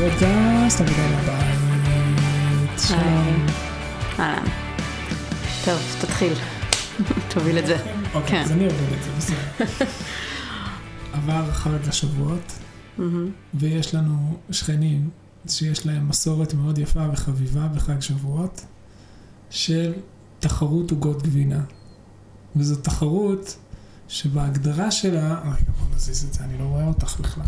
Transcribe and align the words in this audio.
נוסף 0.00 0.18
של 0.18 0.26
פודקאסט 0.26 0.80
עבודה 0.80 1.08
מהבית. 1.08 2.80
שלום. 2.88 3.46
אהלן. 4.18 4.44
טוב, 5.64 5.80
תתחיל. 6.00 6.32
תוביל 7.34 7.58
את 7.58 7.66
זה. 7.66 7.76
אוקיי, 8.14 8.30
כן. 8.30 8.42
אז 8.44 8.52
אני 8.52 8.66
אוביל 8.66 8.98
את 8.98 9.02
זה, 9.02 9.10
בסדר. 9.18 9.86
עבר 11.12 11.52
חג 11.52 11.88
השבועות. 11.88 12.52
ויש 13.54 13.94
לנו 13.94 14.38
שכנים 14.50 15.10
שיש 15.48 15.86
להם 15.86 16.08
מסורת 16.08 16.54
מאוד 16.54 16.78
יפה 16.78 17.06
וחביבה 17.12 17.68
בחג 17.68 18.00
שבועות, 18.00 18.64
של 19.50 19.92
תחרות 20.40 20.90
עוגות 20.90 21.22
גבינה. 21.22 21.62
וזו 22.56 22.76
תחרות 22.76 23.56
שבהגדרה 24.08 24.90
שלה, 24.90 25.40
רגע 25.40 25.70
בוא 25.78 25.94
נזיז 25.94 26.24
את 26.24 26.32
זה, 26.32 26.44
אני 26.44 26.58
לא 26.58 26.64
רואה 26.64 26.86
אותך 26.86 27.20
בכלל. 27.20 27.46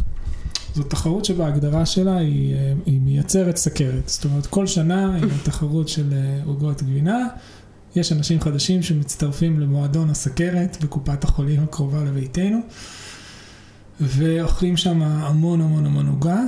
זו 0.74 0.82
תחרות 0.82 1.24
שבהגדרה 1.24 1.86
שלה 1.86 2.16
היא, 2.16 2.54
אה, 2.54 2.72
היא 2.86 3.00
מייצרת 3.00 3.56
סכרת. 3.56 4.08
זאת 4.08 4.24
אומרת, 4.24 4.46
כל 4.46 4.66
שנה 4.66 5.16
עם 5.16 5.28
התחרות 5.40 5.88
של 5.88 6.12
אה, 6.12 6.40
עוגות 6.44 6.82
גבינה, 6.82 7.26
יש 7.96 8.12
אנשים 8.12 8.40
חדשים 8.40 8.82
שמצטרפים 8.82 9.60
למועדון 9.60 10.10
הסכרת 10.10 10.76
בקופת 10.84 11.24
החולים 11.24 11.62
הקרובה 11.62 12.04
לביתנו, 12.04 12.58
ואוכלים 14.00 14.76
שם 14.76 15.02
המון 15.02 15.60
המון 15.60 15.86
המון 15.86 16.06
עוגה, 16.06 16.40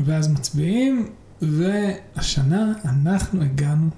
ואז 0.00 0.28
מצביעים, 0.28 1.08
והשנה 1.42 2.72
אנחנו 2.84 3.42
הגענו 3.42 3.88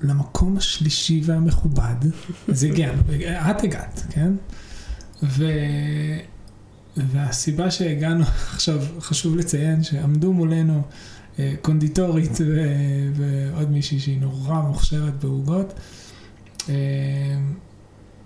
למקום 0.00 0.56
השלישי 0.56 1.20
והמכובד, 1.24 1.96
אז 2.48 2.64
הגענו, 2.64 3.02
את 3.50 3.64
הגעת, 3.64 4.02
כן? 4.10 4.32
ו... 5.22 5.44
והסיבה 7.06 7.70
שהגענו, 7.70 8.24
עכשיו 8.54 8.80
חשוב 9.00 9.36
לציין 9.36 9.82
שעמדו 9.82 10.32
מולנו 10.32 10.82
אה, 11.38 11.54
קונדיטורית 11.62 12.38
ו... 12.40 12.62
ועוד 13.14 13.70
מישהי 13.70 14.00
שהיא 14.00 14.20
נורא 14.20 14.60
מוכשרת 14.60 15.24
בעוגות. 15.24 15.72
אה, 16.68 16.74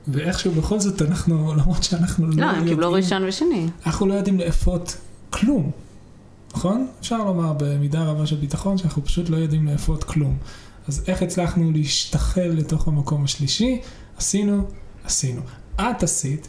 ואיכשהו 0.08 0.52
בכל 0.52 0.80
זאת 0.80 1.02
אנחנו, 1.02 1.34
למרות 1.58 1.82
שאנחנו 1.82 2.26
לא, 2.26 2.36
לא, 2.36 2.50
הם 2.50 2.68
קיבלו 2.68 2.86
יודעים, 2.86 3.04
ראשון 3.04 3.24
ושני. 3.28 3.68
אנחנו 3.86 4.06
לא 4.06 4.14
יודעים 4.14 4.38
לאפות 4.38 4.96
כלום, 5.30 5.70
נכון? 6.54 6.86
אפשר 7.00 7.24
לומר 7.24 7.52
במידה 7.58 8.04
רבה 8.04 8.26
של 8.26 8.36
ביטחון 8.36 8.78
שאנחנו 8.78 9.04
פשוט 9.04 9.30
לא 9.30 9.36
יודעים 9.36 9.66
לאפות 9.66 10.04
כלום. 10.04 10.36
אז 10.88 11.04
איך 11.06 11.22
הצלחנו 11.22 11.72
להשתחל 11.72 12.50
לתוך 12.54 12.88
המקום 12.88 13.24
השלישי? 13.24 13.80
עשינו, 14.16 14.66
עשינו. 15.04 15.40
את 15.76 16.02
עשית 16.02 16.48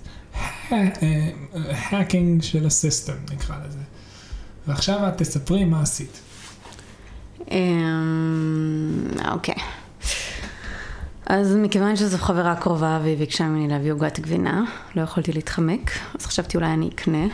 האקינג 1.92 2.42
של 2.42 2.66
הסיסטם, 2.66 3.14
נקרא 3.34 3.56
לזה. 3.68 3.80
ועכשיו 4.68 5.08
את 5.08 5.18
תספרי 5.18 5.66
מה 5.66 5.82
עשית. 5.82 6.20
אמ, 7.52 9.08
אוקיי. 9.32 9.56
אז 11.26 11.56
מכיוון 11.56 11.96
שזו 11.96 12.18
חברה 12.18 12.56
קרובה 12.56 13.00
והיא 13.04 13.18
ביקשה 13.18 13.44
ממני 13.48 13.68
להביא 13.68 13.92
עוגת 13.92 14.20
גבינה, 14.20 14.64
לא 14.96 15.02
יכולתי 15.02 15.32
להתחמק, 15.32 15.92
אז 16.20 16.26
חשבתי 16.26 16.58
אולי 16.58 16.74
אני 16.74 16.90
אקנה. 16.90 17.26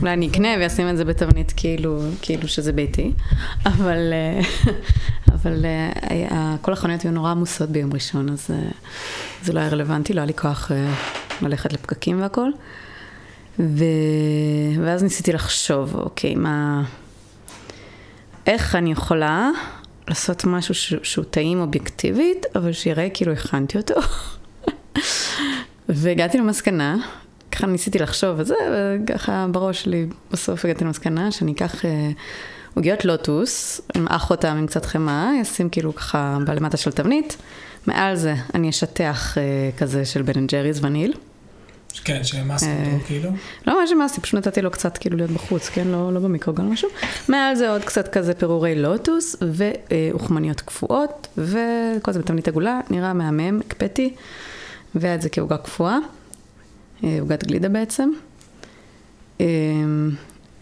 אולי 0.00 0.12
אני 0.12 0.28
אקנה 0.28 0.48
ואשים 0.60 0.88
את 0.88 0.96
זה 0.96 1.04
בתבנית 1.04 1.52
כאילו, 1.56 2.00
כאילו 2.22 2.48
שזה 2.48 2.72
ביתי, 2.72 3.12
אבל, 3.66 4.12
אה, 4.12 4.40
אבל 5.44 5.64
היה- 6.02 6.56
כל 6.60 6.72
החנויות 6.72 7.02
היו 7.02 7.12
נורא 7.12 7.30
עמוסות 7.30 7.70
ביום 7.70 7.92
ראשון, 7.92 8.28
אז 8.28 8.46
אה, 8.50 8.56
זה 9.42 9.52
לא 9.52 9.60
היה 9.60 9.68
רלוונטי, 9.68 10.12
לא 10.12 10.20
היה 10.20 10.26
לי 10.26 10.34
כוח 10.34 10.72
אה, 10.72 10.92
ללכת 11.42 11.72
לפקקים 11.72 12.22
והכל. 12.22 12.50
ו... 13.58 13.84
ואז 14.84 15.02
ניסיתי 15.02 15.32
לחשוב, 15.32 15.94
אוקיי, 15.94 16.34
מה... 16.34 16.82
איך 18.46 18.74
אני 18.74 18.92
יכולה 18.92 19.50
לעשות 20.08 20.44
משהו 20.44 20.74
ש... 20.74 20.94
שהוא 21.02 21.24
טעים 21.24 21.60
אובייקטיבית, 21.60 22.46
אבל 22.56 22.72
שיראה 22.72 23.08
כאילו 23.14 23.32
הכנתי 23.32 23.78
אותו. 23.78 23.94
והגעתי 25.88 26.38
למסקנה, 26.38 26.96
ככה 27.52 27.66
ניסיתי 27.66 27.98
לחשוב 27.98 28.34
וזה, 28.38 28.54
וככה 29.04 29.46
בראש 29.50 29.82
שלי 29.82 30.06
בסוף 30.30 30.64
הגעתי 30.64 30.84
למסקנה 30.84 31.32
שאני 31.32 31.52
אקח 31.52 31.84
אה, 31.84 32.10
עוגיות 32.74 33.04
לוטוס, 33.04 33.80
אמעך 33.96 34.30
אותם 34.30 34.56
עם 34.56 34.66
קצת 34.66 34.84
חמאה, 34.84 35.30
אשים 35.42 35.68
כאילו 35.68 35.94
ככה 35.94 36.38
בלמטה 36.46 36.76
של 36.76 36.92
תבנית, 36.92 37.36
מעל 37.86 38.16
זה 38.16 38.34
אני 38.54 38.70
אשטח 38.70 39.38
אה, 39.38 39.70
כזה 39.76 40.04
של 40.04 40.22
בן 40.22 40.32
אנד 40.36 40.50
ג'ריז 40.50 40.84
וניל. 40.84 41.12
כן, 42.04 42.24
שהמסת 42.24 42.66
אה, 42.66 42.92
אותו 42.92 43.04
כאילו. 43.04 43.30
לא 43.66 43.80
ממש 43.80 43.86
המסתי, 43.86 44.20
פשוט 44.20 44.34
נתתי 44.34 44.62
לו 44.62 44.70
קצת 44.70 44.98
כאילו 44.98 45.16
להיות 45.16 45.30
בחוץ, 45.30 45.68
כן? 45.68 45.88
לא, 45.88 46.12
לא 46.12 46.20
במיקרוגל 46.20 46.62
או 46.62 46.68
משהו. 46.68 46.88
מעל 47.28 47.54
זה 47.54 47.70
עוד 47.70 47.84
קצת 47.84 48.08
כזה 48.08 48.34
פירורי 48.34 48.74
לוטוס 48.74 49.36
ואוכמניות 49.52 50.60
קפואות, 50.60 51.26
וכל 51.38 52.12
זה 52.12 52.18
בתבנית 52.18 52.48
עגולה, 52.48 52.80
נראה 52.90 53.12
מהמם, 53.12 53.60
הקפאתי, 53.60 54.14
והיה 54.94 55.14
את 55.14 55.22
זה 55.22 55.28
כעוגה 55.28 55.56
קפואה, 55.56 55.98
אה, 57.04 57.16
עוגת 57.20 57.44
גלידה 57.44 57.68
בעצם. 57.68 58.10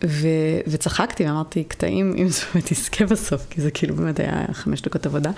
ו, 0.06 0.26
וצחקתי 0.66 1.24
ואמרתי, 1.26 1.64
קטעים, 1.64 2.14
אם 2.18 2.28
זה 2.28 2.40
באמת 2.54 2.70
יזכה 2.70 3.06
בסוף, 3.06 3.46
כי 3.50 3.60
זה 3.60 3.70
כאילו 3.70 3.96
באמת 3.96 4.20
היה 4.20 4.44
חמש 4.52 4.82
דקות 4.82 5.06
עבודה. 5.06 5.30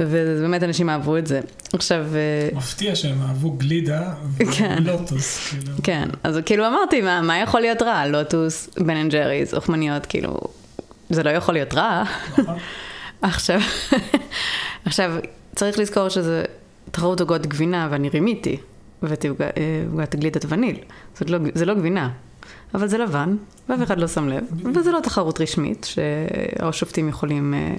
ובאמת 0.00 0.62
אנשים 0.62 0.90
אהבו 0.90 1.16
את 1.16 1.26
זה. 1.26 1.40
עכשיו... 1.72 2.06
אה, 2.14 2.56
מפתיע 2.56 2.94
שהם 2.96 3.22
אהבו 3.22 3.50
גלידה 3.50 4.14
כן. 4.56 4.78
ולוטוס, 4.86 5.48
כאילו. 5.48 5.72
כן, 5.82 6.08
אז 6.22 6.38
כאילו 6.46 6.66
אמרתי, 6.66 7.00
מה, 7.00 7.22
מה 7.22 7.38
יכול 7.38 7.60
להיות 7.60 7.82
רע? 7.82 8.06
לוטוס, 8.06 8.68
בן 8.78 8.96
אנד 8.96 9.12
ג'ריז, 9.12 9.54
אוכמניות, 9.54 10.06
כאילו, 10.06 10.40
זה 11.10 11.22
לא 11.22 11.30
יכול 11.30 11.54
להיות 11.54 11.74
רע. 11.74 12.02
נכון? 12.38 12.56
עכשיו, 13.22 13.60
עכשיו, 14.84 15.12
צריך 15.54 15.78
לזכור 15.78 16.08
שזה 16.08 16.44
תחרות 16.90 17.20
עוגות 17.20 17.46
גבינה 17.46 17.88
ואני 17.90 18.08
רימיתי, 18.08 18.56
עוגה- 19.02 19.44
אה, 19.56 19.82
גלידת 20.16 20.44
וניל. 20.48 20.76
לא, 21.26 21.38
זה 21.54 21.66
לא 21.66 21.74
גבינה, 21.74 22.10
אבל 22.74 22.86
זה 22.88 22.98
לבן, 22.98 23.36
ואף 23.68 23.82
אחד 23.82 23.98
לא 23.98 24.08
שם 24.08 24.28
לב, 24.28 24.44
וזה 24.74 24.92
לא 24.92 25.00
תחרות 25.00 25.40
רשמית, 25.40 25.86
שהשופטים 25.90 27.08
יכולים 27.08 27.54
אה, 27.54 27.74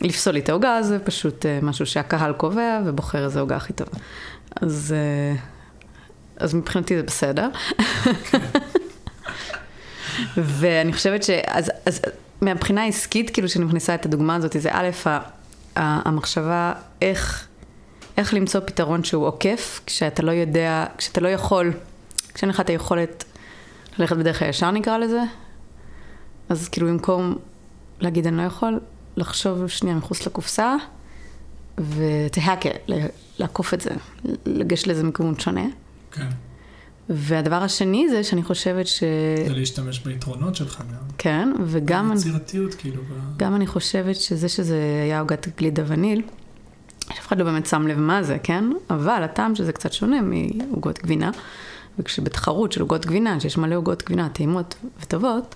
לפסול 0.00 0.36
את 0.36 0.48
העוגה, 0.48 0.82
זה 0.82 0.98
פשוט 0.98 1.46
אה, 1.46 1.58
משהו 1.62 1.86
שהקהל 1.86 2.32
קובע 2.32 2.80
ובוחר 2.86 3.24
איזה 3.24 3.40
עוגה 3.40 3.56
הכי 3.56 3.72
טובה. 3.72 3.98
אז, 4.60 4.94
אה, 4.96 5.36
אז 6.36 6.54
מבחינתי 6.54 6.96
זה 6.96 7.02
בסדר. 7.02 7.48
ואני 10.36 10.92
חושבת 10.92 11.22
ש... 11.22 11.30
אז, 11.46 11.70
אז 11.86 12.00
מהבחינה 12.40 12.82
העסקית, 12.82 13.30
כאילו, 13.30 13.48
שאני 13.48 13.64
מכניסה 13.64 13.94
את 13.94 14.06
הדוגמה 14.06 14.34
הזאת, 14.34 14.56
זה 14.58 14.68
א', 14.72 14.90
ה- 15.06 15.10
ה- 15.10 16.08
המחשבה 16.08 16.72
איך, 17.02 17.46
איך 18.18 18.34
למצוא 18.34 18.60
פתרון 18.64 19.04
שהוא 19.04 19.26
עוקף, 19.26 19.80
כשאתה 19.86 20.22
לא 20.22 20.30
יודע, 20.30 20.84
כשאתה 20.98 21.20
לא 21.20 21.28
יכול, 21.28 21.72
כשאין 22.34 22.48
לך 22.48 22.60
את 22.60 22.70
היכולת 22.70 23.24
ללכת 23.98 24.16
בדרך 24.16 24.42
הישר, 24.42 24.70
נקרא 24.70 24.98
לזה, 24.98 25.20
אז 26.48 26.68
כאילו, 26.68 26.86
במקום 26.88 27.36
להגיד 28.00 28.26
אני 28.26 28.36
לא 28.36 28.42
יכול, 28.42 28.80
לחשוב 29.16 29.66
שנייה 29.66 29.96
מחוץ 29.96 30.26
לקופסה, 30.26 30.76
ותהקה, 31.78 32.68
לעקוף 33.38 33.74
את 33.74 33.80
זה, 33.80 33.90
לגשת 34.46 34.86
לאיזה 34.86 35.04
מכיוון 35.04 35.38
שונה. 35.38 35.66
כן. 36.12 36.28
והדבר 37.08 37.62
השני 37.62 38.08
זה 38.08 38.24
שאני 38.24 38.42
חושבת 38.42 38.86
ש... 38.86 39.02
זה 39.46 39.54
להשתמש 39.54 39.98
ביתרונות 39.98 40.54
שלך 40.54 40.80
גם. 40.80 41.08
כן, 41.18 41.52
וגם... 41.64 42.12
יצירתיות, 42.14 42.74
כאילו. 42.74 43.02
גם 43.36 43.56
אני 43.56 43.66
חושבת 43.66 44.16
שזה 44.16 44.48
שזה 44.48 45.00
היה 45.04 45.20
עוגת 45.20 45.48
גלידה 45.58 45.82
וניל, 45.86 46.22
שאף 47.14 47.26
אחד 47.26 47.38
לא 47.38 47.44
באמת 47.44 47.66
שם 47.66 47.86
לב 47.86 47.98
מה 47.98 48.22
זה, 48.22 48.38
כן? 48.42 48.64
אבל 48.90 49.22
הטעם 49.22 49.54
שזה 49.54 49.72
קצת 49.72 49.92
שונה 49.92 50.16
מעוגות 50.22 50.98
גבינה, 50.98 51.30
וכשבתחרות 51.98 52.72
של 52.72 52.80
עוגות 52.80 53.06
גבינה, 53.06 53.40
שיש 53.40 53.58
מלא 53.58 53.74
עוגות 53.74 54.02
גבינה 54.04 54.28
טעימות 54.28 54.74
וטובות, 55.02 55.54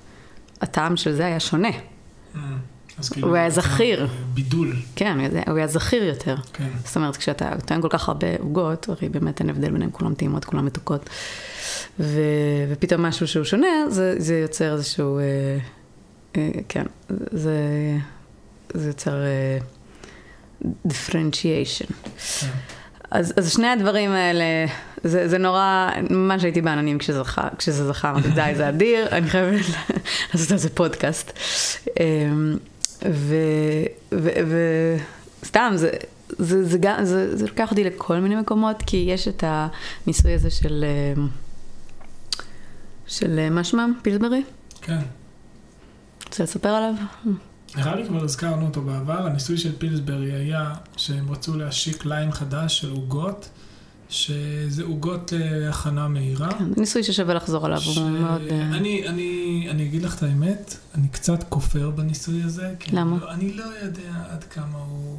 הטעם 0.60 0.96
של 0.96 1.12
זה 1.12 1.26
היה 1.26 1.40
שונה. 1.40 1.69
אה, 1.69 2.40
כאילו... 3.12 3.28
הוא 3.28 3.37
היה 3.37 3.50
זכיר. 3.50 4.08
בידול, 4.34 4.76
כן, 4.96 5.19
הוא 5.20 5.37
היה- 5.37 5.42
הוא 5.48 5.56
היה 5.56 5.66
זכיר 5.66 6.04
יותר. 6.04 6.37
כן. 6.52 6.69
זאת 6.84 6.96
אומרת, 6.96 7.16
כשאתה 7.16 7.50
טוען 7.66 7.82
כל 7.82 7.88
כך 7.90 8.08
הרבה 8.08 8.26
עוגות, 8.38 8.88
הרי 8.88 9.08
באמת 9.08 9.40
אין 9.40 9.50
הבדל 9.50 9.70
ביניהם, 9.70 9.90
כולם 9.90 10.14
טעימות, 10.14 10.44
כולם 10.44 10.66
מתוקות. 10.66 11.10
ו... 12.00 12.20
ופתאום 12.70 13.02
משהו 13.02 13.26
שהוא 13.28 13.44
שונה, 13.44 13.66
זה, 13.88 14.14
זה 14.19 14.38
יוצר 14.38 14.72
איזשהו, 14.72 15.19
אה, 15.19 15.22
אה, 16.37 16.50
כן, 16.69 16.84
זה, 17.32 17.56
זה 18.75 18.88
יוצר 18.88 19.14
אה, 19.22 19.58
differentiation. 20.88 21.92
כן. 22.40 22.46
אז, 23.10 23.32
אז 23.37 23.52
שני 23.52 23.66
הדברים 23.69 24.10
האלה, 24.10 24.44
זה, 25.05 25.29
זה 25.29 25.38
נורא, 25.38 25.91
ממש 26.11 26.44
הייתי 26.44 26.61
בעננים 26.61 26.99
כשזה 26.99 27.23
זכה, 27.23 27.49
כשזה 27.58 27.88
זכה, 27.88 28.11
אמרתי, 28.11 28.31
די, 28.31 28.52
זה 28.56 28.69
אדיר, 28.69 29.08
אני 29.08 29.31
חייבת 29.31 29.61
לעשות 30.35 30.50
על 30.50 30.58
זה 30.64 30.70
פודקאסט. 30.70 31.38
אמ, 32.00 32.56
ו... 33.08 33.35
ו... 34.12 34.29
ו... 34.47 34.58
סתם, 35.44 35.73
זה, 35.75 35.91
זה, 36.29 36.64
זה, 36.64 36.79
גם, 36.81 37.05
זה, 37.05 37.37
זה 37.37 37.47
לוקח 37.47 37.70
אותי 37.70 37.85
לכל 37.85 38.20
מיני 38.20 38.37
מקומות, 38.37 38.82
כי 38.87 38.97
יש 38.97 39.29
את 39.29 39.44
הניסוי 39.47 40.32
הזה 40.32 40.50
של, 40.50 40.85
אמ, 41.17 41.29
של 43.06 43.38
אה, 43.38 43.50
מה 43.50 43.64
שמם? 43.64 43.93
פילסברי? 44.02 44.43
כן. 44.82 45.00
רוצה 46.26 46.43
לספר 46.43 46.69
עליו? 46.69 46.94
נראה 47.76 47.94
לי 47.94 48.06
כבר 48.06 48.25
הזכרנו 48.25 48.67
אותו 48.67 48.82
בעבר, 48.82 49.26
הניסוי 49.26 49.56
של 49.56 49.79
פילסברי 49.79 50.32
היה 50.32 50.75
שהם 50.97 51.31
רצו 51.31 51.56
להשיק 51.56 52.05
ליין 52.05 52.32
חדש 52.32 52.79
של 52.79 52.91
עוגות, 52.91 53.49
שזה 54.10 54.82
עוגות 54.84 55.32
להכנה 55.36 56.08
מהירה. 56.08 56.52
כן, 56.52 56.64
ניסוי 56.76 57.02
ששווה 57.02 57.34
לחזור 57.34 57.66
עליו, 57.66 57.80
ש... 57.80 57.98
הוא 57.98 58.10
מאוד... 58.10 58.40
אה, 58.50 58.62
אני, 58.62 59.08
אני, 59.08 59.66
אני 59.70 59.84
אגיד 59.86 60.02
לך 60.02 60.14
את 60.14 60.22
האמת, 60.22 60.76
אני 60.94 61.08
קצת 61.08 61.44
כופר 61.48 61.90
בניסוי 61.90 62.42
הזה. 62.42 62.74
למה? 62.92 63.16
אני 63.16 63.20
לא, 63.20 63.32
אני 63.32 63.52
לא 63.52 63.84
יודע 63.84 64.10
עד 64.30 64.44
כמה 64.44 64.78
הוא 64.88 65.16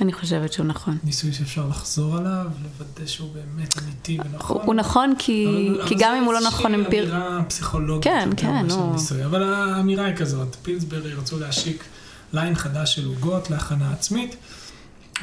אני 0.00 0.12
חושבת 0.12 0.52
שהוא 0.52 0.66
נכון. 0.66 0.98
ניסוי 1.04 1.32
שאפשר 1.32 1.68
לחזור 1.68 2.16
עליו, 2.16 2.46
לוודא 2.62 3.06
שהוא 3.06 3.28
באמת 3.34 3.74
אמיתי 3.82 4.18
ונכון. 4.24 4.56
הוא 4.56 4.66
הוא 4.66 4.74
נכון 4.74 5.14
כי 5.18 5.46
אבל- 5.70 5.88
כי 5.88 5.94
אבל 5.94 6.02
גם 6.04 6.14
אם 6.16 6.24
הוא 6.24 6.32
לא 6.32 6.40
נכון 6.40 6.74
אמפיר... 6.74 7.04
אמירה 7.16 7.42
פסיכולוגית. 7.48 8.04
כן, 8.04 8.28
כן, 8.36 8.66
נו. 8.66 8.92
ניסוי. 8.92 9.24
אבל 9.24 9.42
האמירה 9.42 10.04
היא 10.04 10.16
כזאת, 10.16 10.56
פילסברי 10.62 11.14
רצו 11.14 11.38
להשיק 11.40 11.84
ליין 12.32 12.54
חדש 12.54 12.94
של 12.94 13.06
עוגות 13.06 13.50
להכנה 13.50 13.92
עצמית, 13.92 14.36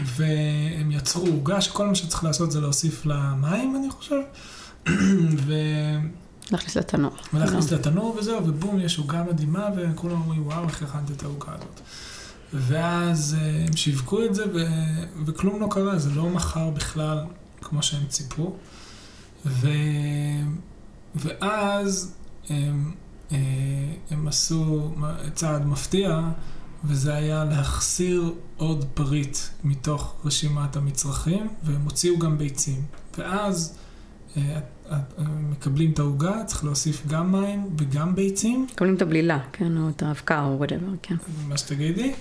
והם 0.01 0.92
יצרו 0.92 1.28
עוגה 1.28 1.62
שכל 1.62 1.88
מה 1.88 1.95
שצריך 1.95 2.24
לעשות 2.24 2.51
זה 2.51 2.62
להוסיף 2.62 3.06
לה 3.06 3.34
מים, 3.36 3.75
אני 3.75 3.90
חושב, 3.90 4.19
ו... 5.45 5.54
להכניס 6.51 6.78
לתנור. 6.78 7.12
ולהכניס 7.34 7.72
לתנור 7.72 8.16
וזהו, 8.19 8.48
ובום, 8.48 8.80
יש 8.80 8.98
עוגה 8.98 9.24
מדהימה, 9.24 9.69
וכולם 9.78 10.22
אומרים, 10.22 10.48
וואו, 10.48 10.63
איך 10.63 10.84
הכנת 10.84 11.12
את 11.12 11.24
העוגה 11.24 11.48
הזאת. 11.48 11.81
ואז 12.54 13.38
אה, 13.40 13.66
הם 13.68 13.78
שיווקו 13.78 14.25
את 14.25 14.36
זה, 14.36 14.44
ו... 14.54 14.57
וכלום 15.25 15.62
לא 15.62 15.68
קרה, 15.72 16.00
זה 16.00 16.10
לא 16.10 16.30
מכר 16.30 16.69
בכלל 16.69 17.19
כמו 17.62 17.84
שהם 17.84 18.06
ציפו. 18.07 18.56
ו... 19.46 19.68
ואז 21.16 22.13
הם, 22.50 22.92
אה, 23.31 23.38
הם 24.10 24.28
עשו 24.28 24.94
צעד 25.34 25.66
מפתיע, 25.66 26.22
וזה 26.86 27.16
היה 27.16 27.46
להחסיר 27.46 28.34
עוד 28.58 28.86
פריט 28.94 29.38
מתוך 29.64 30.16
רשימת 30.26 30.76
המצרכים, 30.76 31.48
והם 31.64 31.82
הוציאו 31.82 32.20
גם 32.20 32.38
ביצים. 32.38 32.82
ואז 33.18 33.78
אה, 34.38 34.60
אה, 34.92 34.98
מקבלים 35.28 35.92
את 35.92 36.00
העוגה, 36.00 36.44
צריך 36.46 36.64
להוסיף 36.64 37.08
גם 37.08 37.32
מים 37.32 37.70
וגם 37.78 38.16
ביצים, 38.16 38.68
מקבלים 38.74 38.96
את 38.96 39.02
הבלילה, 39.02 39.40
כן, 39.52 39.78
או 39.78 39.90
את 39.90 40.04
האבקה 40.04 40.44
או 40.44 40.58
whatever, 40.58 40.92
כן. 41.02 41.16
מה 41.48 41.58
שתגידי, 41.58 42.14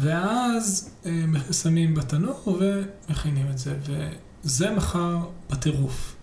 ואז 0.00 0.90
אה, 1.06 1.24
שמים 1.52 1.94
בתנור 1.94 2.58
ומכינים 3.08 3.46
את 3.50 3.58
זה, 3.58 3.76
וזה 4.44 4.70
מחר 4.70 5.18
בטירוף. 5.50 6.16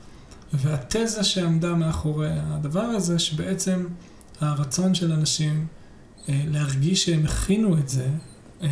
והתזה 0.53 1.23
שעמדה 1.23 1.73
מאחורי 1.73 2.29
הדבר 2.31 2.81
הזה, 2.81 3.19
שבעצם 3.19 3.85
הרצון 4.41 4.93
של 4.93 5.11
אנשים 5.11 5.59
אה, 5.59 5.78
להרגיש 6.27 7.05
שהם 7.05 7.25
הכינו 7.25 7.77
את 7.77 7.89
זה, 7.89 8.07
אה, 8.61 8.69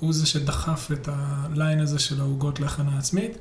הוא 0.00 0.12
זה 0.12 0.26
שדחף 0.26 0.88
את 0.92 1.08
הליין 1.12 1.80
הזה 1.80 1.98
של 1.98 2.20
העוגות 2.20 2.60
להכנה 2.60 2.98
עצמית. 2.98 3.38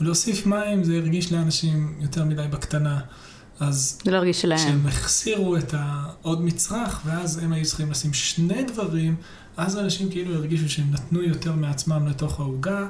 ולהוסיף 0.00 0.46
מים 0.46 0.84
זה 0.84 0.96
הרגיש 0.96 1.32
לאנשים 1.32 1.94
יותר 2.00 2.24
מדי 2.24 2.46
בקטנה. 2.50 3.00
אז 3.60 3.98
זה 4.04 4.10
לא 4.10 4.16
הרגיש 4.16 4.42
שלהם. 4.42 4.58
כשהם 4.58 4.86
החסירו 4.86 5.56
את 5.56 5.74
העוד 5.78 6.44
מצרך, 6.44 7.00
ואז 7.04 7.38
הם 7.38 7.52
היו 7.52 7.64
צריכים 7.64 7.90
לשים 7.90 8.12
שני 8.12 8.62
דברים, 8.64 9.16
אז 9.56 9.78
אנשים 9.78 10.10
כאילו 10.10 10.34
הרגישו 10.34 10.68
שהם 10.68 10.90
נתנו 10.90 11.22
יותר 11.22 11.52
מעצמם 11.52 12.08
לתוך 12.08 12.40
העוגה. 12.40 12.86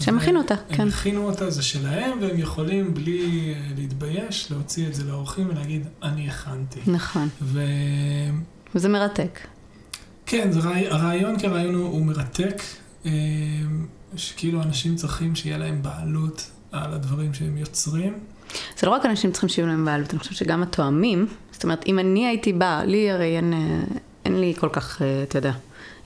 שהם 0.00 0.16
ו- 0.16 0.20
הכינו 0.20 0.40
אותה, 0.40 0.54
כן. 0.68 0.82
הם 0.82 0.88
הכינו 0.88 1.26
אותה, 1.26 1.50
זה 1.50 1.62
שלהם, 1.62 2.18
והם 2.20 2.38
יכולים 2.38 2.94
בלי 2.94 3.54
אה, 3.54 3.60
להתבייש 3.76 4.50
להוציא 4.50 4.86
את 4.86 4.94
זה 4.94 5.04
לאורחים 5.04 5.48
ולהגיד, 5.48 5.86
אני 6.02 6.28
הכנתי. 6.28 6.80
נכון. 6.86 7.28
וכן, 7.42 8.34
וזה 8.74 8.88
מרתק. 8.88 9.38
זה 10.30 10.60
רעי... 10.60 10.88
הרעיון 10.88 11.38
כרעיון 11.38 11.74
הוא, 11.74 11.86
הוא 11.86 12.06
מרתק, 12.06 12.62
אה, 13.06 13.10
שכאילו 14.16 14.62
אנשים 14.62 14.96
צריכים 14.96 15.34
שיהיה 15.34 15.58
להם 15.58 15.82
בעלות 15.82 16.50
על 16.72 16.94
הדברים 16.94 17.34
שהם 17.34 17.58
יוצרים. 17.58 18.18
זה 18.78 18.86
לא 18.86 18.92
רק 18.92 19.06
אנשים 19.06 19.32
צריכים 19.32 19.48
שיהיו 19.48 19.66
להם 19.66 19.84
בעלות, 19.84 20.10
אני 20.10 20.18
חושבת 20.18 20.36
שגם 20.36 20.62
התואמים, 20.62 21.26
זאת 21.52 21.64
אומרת, 21.64 21.86
אם 21.86 21.98
אני 21.98 22.26
הייתי 22.26 22.52
באה, 22.52 22.84
לי 22.84 23.10
הרי 23.10 23.36
אין, 23.36 23.52
אה, 23.52 23.96
אין 24.24 24.40
לי 24.40 24.54
כל 24.58 24.68
כך, 24.72 25.02
אה, 25.02 25.22
אתה 25.22 25.38
יודע, 25.38 25.52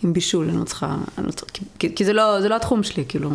עם 0.02 0.12
בישול, 0.12 0.48
אני 0.48 0.58
לא 0.58 0.64
צריכה, 0.64 0.96
אני 1.18 1.26
לא 1.26 1.32
צריכה 1.32 1.52
כי, 1.78 1.94
כי 1.94 2.04
זה, 2.04 2.12
לא, 2.12 2.40
זה 2.40 2.48
לא 2.48 2.56
התחום 2.56 2.82
שלי, 2.82 3.04
כאילו, 3.08 3.30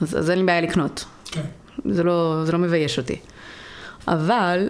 אז, 0.00 0.18
אז 0.18 0.30
אין 0.30 0.38
לי 0.38 0.44
בעיה 0.44 0.60
לקנות, 0.60 1.04
כן. 1.24 1.42
זה 1.84 2.02
לא, 2.02 2.42
זה 2.46 2.52
לא 2.52 2.58
מבייש 2.58 2.98
אותי. 2.98 3.16
אבל, 4.08 4.68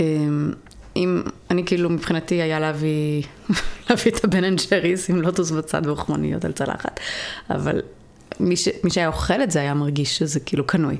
אמ, 0.00 0.52
אם, 0.96 1.22
אני 1.50 1.66
כאילו, 1.66 1.90
מבחינתי 1.90 2.42
היה 2.42 2.60
להביא, 2.60 3.22
להביא 3.90 4.12
את 4.12 4.24
הבן 4.24 4.44
אנד 4.44 4.60
ג'ריס 4.70 5.10
עם 5.10 5.22
לוטוס 5.22 5.50
בצד 5.50 5.82
ואוכמניות 5.84 6.44
על 6.44 6.52
צלחת, 6.52 7.00
אבל 7.50 7.82
מי, 8.40 8.56
ש, 8.56 8.68
מי 8.84 8.90
שהיה 8.90 9.06
אוכל 9.06 9.42
את 9.42 9.50
זה 9.50 9.60
היה 9.60 9.74
מרגיש 9.74 10.18
שזה 10.18 10.40
כאילו 10.40 10.66
קנוי. 10.66 10.96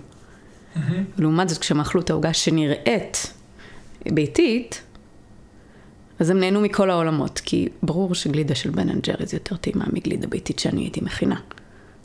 מהמם. 0.76 1.05
לעומת 1.19 1.49
זאת, 1.49 1.58
כשהם 1.58 1.81
אכלו 1.81 2.00
את 2.00 2.11
העוגה 2.11 2.32
שנראית 2.32 3.32
ביתית, 4.12 4.82
אז 6.19 6.31
הם 6.31 6.41
נהנו 6.41 6.61
מכל 6.61 6.91
העולמות, 6.91 7.41
כי 7.44 7.69
ברור 7.82 8.14
שגלידה 8.14 8.55
של 8.55 8.70
בן 8.70 8.88
אנד 8.88 9.02
ג'ריז 9.02 9.35
יותר 9.35 9.56
טעימה 9.56 9.85
מגלידה 9.93 10.26
ביתית 10.26 10.58
שאני 10.58 10.81
הייתי 10.81 11.00
מכינה. 11.02 11.41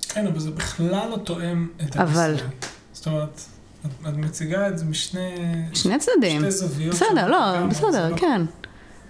כן, 0.10 0.28
אבל 0.28 0.40
זה 0.40 0.52
בכלל 0.52 1.10
לא 1.10 1.18
תואם 1.18 1.68
את 1.84 1.98
אבל-. 1.98 2.36
זאת 2.94 3.08
אומרת, 3.08 3.42
את, 3.86 4.14
מציגה 4.18 4.68
את 4.68 4.78
זה 4.78 4.86
משני... 4.86 5.30
שני 5.74 6.00
צדדים. 6.00 6.42
שתי 6.42 6.52
זוויות. 6.52 6.96
בסדר, 6.96 7.28
לא, 7.28 7.62
זה 7.62 7.68
בסדר, 7.68 8.10
לא- 8.10 8.18
כן. 8.18 8.42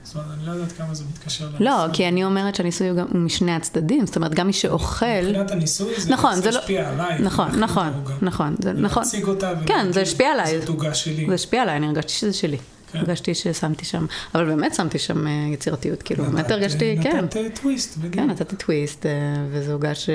זאת 0.03 0.15
אומרת, 0.15 0.27
אני 0.37 0.45
לא 0.47 0.51
יודעת 0.51 0.71
כמה 0.71 0.93
זה 0.93 1.03
מתקשר 1.11 1.45
לניסוי. 1.45 1.65
לא, 1.65 1.85
כי 1.93 2.07
אני 2.07 2.23
אומרת 2.23 2.55
שהניסוי 2.55 2.89
הוא 2.89 2.97
גם 2.97 3.25
משני 3.25 3.51
הצדדים, 3.55 4.05
זאת 4.05 4.15
אומרת, 4.15 4.33
גם 4.35 4.47
מי 4.47 4.53
שאוכל... 4.53 5.05
מבחינת 5.23 5.51
הניסוי 5.51 5.93
זה 5.97 6.13
נכון, 6.13 6.35
זה 6.35 6.51
לא- 6.51 6.59
השפיע 6.59 6.89
עליי. 6.89 7.19
נכון, 7.21 7.59
נכון. 7.59 7.89
נכון, 8.21 8.55
זה 8.59 8.73
נכון. 8.73 9.03
להציג 9.03 9.23
אותה 9.27 9.53
כן, 9.65 9.91
זה 9.91 10.01
השפיע 10.01 10.31
עליי. 10.31 10.59
זאת 10.59 10.69
עוגה 10.69 10.93
שלי. 10.93 11.25
זה 11.29 11.33
השפיע 11.33 11.61
עליי, 11.61 11.75
אני 11.77 11.87
הרגשתי 11.87 12.11
שזה 12.11 12.33
שלי. 12.33 12.57
כן. 12.91 12.99
הרגשתי 12.99 13.33
ששמתי 13.35 13.85
שם, 13.85 14.05
אבל 14.35 14.45
באמת 14.45 14.75
שמתי 14.75 14.99
שם 14.99 15.27
אה, 15.27 15.31
יצירתיות, 15.53 16.03
כאילו, 16.03 16.23
באמת 16.25 16.45
נתת- 16.45 16.51
הרגשתי, 16.51 16.97
כן. 17.03 17.17
נתת 17.23 17.37
אה, 17.37 17.47
טוויסט. 17.61 17.95
וגיל. 18.01 18.11
כן, 18.21 18.29
נתתי 18.29 18.55
טוויסט, 18.55 19.05
אה, 19.05 19.11
וזו 19.51 19.71
עוגה 19.71 19.95
שהיא 19.95 20.13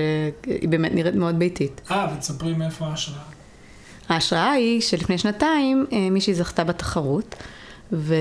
באמת 0.69 0.95
נראית 0.95 1.15
מאוד 1.15 1.39
ביתית. 1.39 1.81
אה, 1.91 2.07
ותספרי 2.17 2.55
מאיפה 2.55 2.87
ההשראה. 2.87 3.19
ההשראה 4.09 4.53
היא 4.53 4.81
שלפני 4.81 5.19
שנתיים 5.19 5.87
אה, 5.93 6.11
מישהי 6.11 6.35
זכתה 6.35 6.65
בתחרות, 6.65 7.35
ו... 7.93 8.15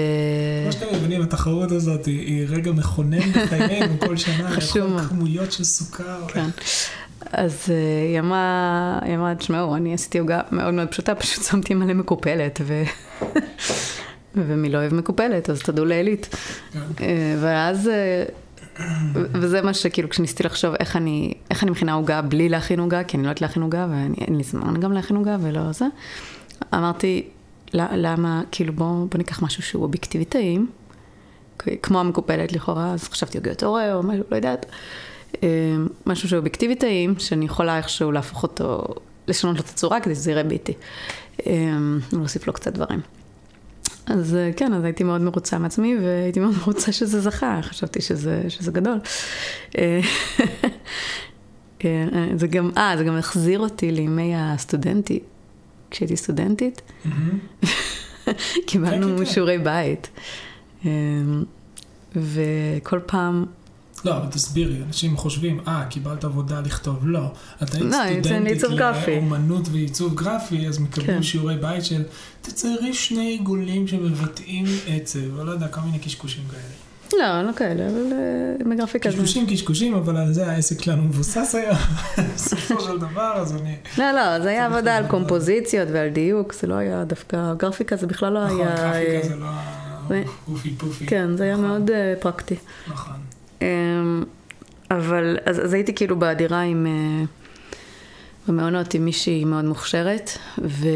כמו 0.63 0.71
שאתם 0.71 0.95
מבינים, 0.95 1.21
התחרות 1.21 1.71
הזאת 1.71 2.05
היא- 2.05 2.19
היא 2.27 2.45
רגע 2.49 2.71
מכונן 2.71 3.31
בחיינו 3.31 3.99
כל 3.99 4.17
שנה. 4.17 4.49
לאכול. 4.55 4.99
כמויות 5.09 5.51
של 5.51 5.63
סוכר. 5.63 6.27
כן. 6.27 6.49
אז 7.31 7.65
אה, 7.69 7.75
היא 8.09 8.19
אמרה, 8.19 8.99
היא 9.01 9.15
אמרה, 9.15 9.35
תשמעו, 9.35 9.75
אני 9.75 9.93
עשיתי 9.93 10.19
עוגה 10.19 10.41
מאוד 10.51 10.73
מאוד 10.73 10.87
פשוטה, 10.87 11.15
פשוט 11.15 11.43
שמתי 11.43 11.73
מלא 11.73 11.93
מקופלת, 11.93 12.61
ו... 12.63 12.83
ומי 14.35 14.69
לא 14.69 14.77
אוהב 14.77 14.93
מקופלת, 14.93 15.49
אז 15.49 15.61
תדעו 15.61 15.85
לעילית. 15.85 16.35
כן. 16.73 16.79
אה, 17.05 17.35
ואז, 17.41 17.89
וזה 19.13 19.61
מה 19.61 19.73
שכאילו, 19.73 20.09
כשניסיתי 20.09 20.43
לחשוב 20.43 20.73
איך 20.79 20.95
אני, 20.95 21.33
איך 21.51 21.63
אני 21.63 21.71
מכינה 21.71 21.93
עוגה 21.93 22.21
בלי 22.21 22.49
להכין 22.49 22.79
עוגה, 22.79 23.03
כי 23.03 23.17
אני 23.17 23.23
לא 23.23 23.29
יודעת 23.29 23.41
להכין 23.41 23.63
עוגה, 23.63 23.87
ואין 23.91 24.35
לי 24.37 24.43
זמן 24.43 24.79
גם 24.79 24.91
להכין 24.91 25.15
עוגה 25.15 25.37
ולא 25.41 25.71
זה, 25.71 25.85
אמרתי, 26.73 27.23
"ל- 27.73 28.07
למה, 28.07 28.41
כאילו 28.51 28.73
בוא, 28.73 28.85
בוא 28.87 29.17
ניקח 29.17 29.41
משהו 29.43 29.63
שהוא 29.63 29.83
אובייקטיבי 29.83 30.25
טעים, 30.25 30.67
כמו 31.81 31.99
המקופלת 31.99 32.51
לכאורה, 32.53 32.93
אז 32.93 33.03
חשבתי 33.09 33.37
עוגיות 33.37 33.63
אורeo 33.63 33.93
או 33.93 34.03
משהו, 34.03 34.23
לא 34.31 34.35
יודעת. 34.35 34.65
אה, 35.43 35.47
משהו 36.05 36.29
שהוא 36.29 36.37
אובייקטיבי 36.37 36.75
טעים, 36.75 37.15
שאני 37.19 37.45
יכולה 37.45 37.77
איכשהו 37.77 38.11
להפוך 38.11 38.43
אותו, 38.43 38.83
לשנות 39.27 39.55
לו 39.55 39.61
את 39.61 39.69
הצורה 39.69 39.99
כדי 39.99 40.15
שזה 40.15 40.31
יראה 40.31 40.43
ביתי. 40.43 40.73
ולהוסיף 42.13 42.47
לו 42.47 42.53
קצת 42.53 42.73
דברים. 42.73 42.99
אז 44.05 44.35
אה, 44.35 44.51
כן, 44.55 44.73
אז 44.73 44.83
הייתי 44.83 45.03
מאוד 45.03 45.21
מרוצה 45.21 45.59
מעצמי, 45.59 45.97
והייתי 46.01 46.39
מאוד 46.39 46.53
מרוצה 46.61 46.91
שזה 46.91 47.21
זכה, 47.21 47.59
חשבתי 47.61 48.01
שזה, 48.01 48.43
שזה 48.49 48.71
גדול. 48.71 48.99
אה, 49.77 49.99
אה, 51.85 52.27
זה 52.35 52.47
גם, 52.47 52.69
אה, 52.77 52.97
זה 52.97 53.03
גם 53.03 53.17
החזיר 53.17 53.59
אותי 53.59 53.91
לימי 53.91 54.33
הסטודנטי. 54.35 55.19
כשהייתי 55.91 56.15
סטודנטית, 56.15 56.81
מהמם. 57.05 57.39
קיבלנו 58.67 59.07
כן, 59.07 59.17
כן. 59.17 59.25
שיעורי 59.25 59.57
בית. 59.57 60.09
אה, 60.85 60.91
וכל 62.15 62.99
פעם, 63.05 63.45
לא, 64.05 64.17
אבל 64.17 64.25
תסבירי, 64.31 64.77
אנשים 64.87 65.17
חושבים, 65.17 65.59
אה, 65.67 65.83
קיבלת 65.89 66.23
עבודה 66.23 66.61
לכתוב. 66.65 66.99
לא. 67.03 67.31
את 67.63 67.73
היית 67.73 67.85
לא, 67.85 67.97
סטודנטית. 68.21 68.63
לאומנות 69.07 69.67
ועיצוב 69.71 70.15
גרפי, 70.15 70.67
אז 70.67 70.79
מקבלים 70.79 71.07
כן. 71.17 71.23
שיעורי 71.23 71.55
בית 71.57 71.85
של 71.85 72.03
תציירי 72.41 72.93
שני 72.93 73.25
עיגולים 73.27 73.87
שמבטאים 73.87 74.65
עצב, 74.87 75.39
או 75.39 75.45
לא 75.45 75.51
יודע, 75.51 75.67
כל 75.67 75.81
מיני 75.81 75.99
קשקושים 75.99 76.43
כאלה. 76.51 76.61
לא, 77.19 77.41
לא 77.47 77.53
כאלה, 77.55 77.87
אבל 77.89 78.13
אה, 78.13 78.69
בגרפיקה 78.75 79.09
זה... 79.11 79.15
קשקושים 79.17 79.47
קשקושים, 79.47 79.95
אבל 79.95 80.17
על 80.17 80.33
זה 80.33 80.51
העסק 80.51 80.81
שלנו 80.81 81.03
מבוסס 81.03 81.55
היום. 81.55 81.77
בסופו 82.35 82.81
של 82.81 82.97
דבר, 82.99 83.33
אז 83.35 83.55
אני... 83.55 83.75
לא, 83.97 84.11
לא, 84.11 84.39
זה 84.39 84.49
היה 84.49 84.65
עבודה 84.65 84.97
על. 84.97 85.07
קומפוזיציות 85.07 85.87
ועל 85.93 86.09
דיוק, 86.09 86.53
זה 86.53 86.67
לא 86.67 86.75
היה 86.75 87.03
דווקא, 87.03 87.53
גרפיקה 87.57 87.95
זה 87.95 88.07
בכלל 88.07 88.33
לא 88.33 88.45
נכון, 88.45 88.59
היה... 88.59 88.69
גרפיקה 88.75 89.11
אה, 89.11 89.19
זה 89.29 89.35
לא... 89.35 89.45
ה- 89.45 90.05
זה- 90.09 90.23
אופי 90.47 90.75
פופי. 90.77 91.05
כן, 91.05 91.37
זה 91.37 91.43
היה 91.43 91.53
נכון, 91.53 91.65
מאוד 91.65 91.91
אה, 91.91 92.13
פרקטי. 92.19 92.55
נכון. 92.87 93.13
אמ, 93.63 94.23
אבל, 94.91 95.37
אז, 95.45 95.59
אז 95.59 95.73
הייתי 95.73 95.93
כאילו 95.95 96.19
בדירה 96.19 96.61
עם, 96.61 96.87
אה, 96.87 97.25
במעונות 98.47 98.93
עם 98.93 99.05
מישהי 99.05 99.45
מאוד 99.45 99.65
מוכשרת, 99.65 100.31
ו, 100.57 100.87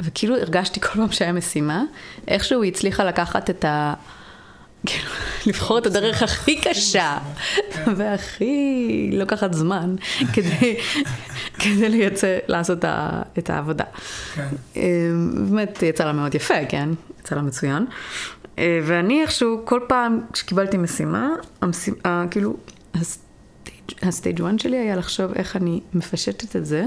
וכאילו 0.00 0.36
הרגשתי 0.36 0.80
כל 0.80 0.88
פעם 0.88 1.12
שהיה 1.12 1.32
משימה, 1.32 1.82
איכשהו 2.28 2.62
היא 2.62 2.72
הצליחה 2.72 3.04
לקחת 3.04 3.50
את 3.50 3.64
ה... 3.64 3.94
כאילו, 4.86 5.10
לבחור 5.46 5.78
את 5.78 5.86
הדרך 5.86 6.22
הכי 6.22 6.60
קשה. 6.60 7.18
והכי 7.96 9.10
לוקחת 9.12 9.54
זמן, 9.54 9.96
כדי, 10.32 10.76
כדי 11.58 11.88
לייצא, 11.88 12.38
לעשות 12.48 12.84
את 13.38 13.50
העבודה. 13.50 13.84
כן. 14.34 14.48
אמ, 14.76 15.30
באמת 15.34 15.82
יצא 15.82 16.04
לה 16.04 16.12
מאוד 16.12 16.34
יפה, 16.34 16.64
כן? 16.68 16.88
יצא 17.20 17.34
לה 17.34 17.42
מצוין. 17.42 17.86
אה, 18.58 18.80
ואני 18.84 19.22
איכשהו, 19.22 19.60
כל 19.64 19.80
פעם 19.88 20.20
כשקיבלתי 20.32 20.76
משימה, 20.76 21.28
המשימה, 21.62 22.24
כאילו, 22.30 22.56
הסטייג'- 22.94 23.98
הסטייג' 24.08 24.40
1 24.42 24.58
שלי 24.58 24.76
היה 24.76 24.96
לחשוב 24.96 25.32
איך 25.32 25.56
אני 25.56 25.80
מפשטת 25.94 26.56
את 26.56 26.66
זה, 26.66 26.84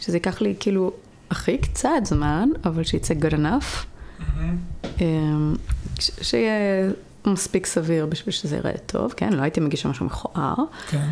שזה 0.00 0.16
ייקח 0.16 0.40
לי 0.40 0.54
כאילו 0.60 0.92
הכי 1.30 1.58
קצת 1.58 1.90
זמן, 2.04 2.48
אבל 2.64 2.84
שיצא 2.84 3.14
good 3.14 3.32
enough, 3.34 3.84
מהמם. 4.18 4.56
אמ, 5.00 5.54
שיהיה 6.00 6.90
מספיק 7.26 7.66
סביר 7.66 8.06
בשביל 8.06 8.32
שזה 8.32 8.56
ייראה 8.56 8.78
טוב, 8.86 9.12
כן? 9.16 9.32
לא 9.32 9.42
הייתי 9.42 9.60
מגישה 9.60 9.88
משהו 9.88 10.06
מכוער. 10.06 10.54
כן. 10.88 11.08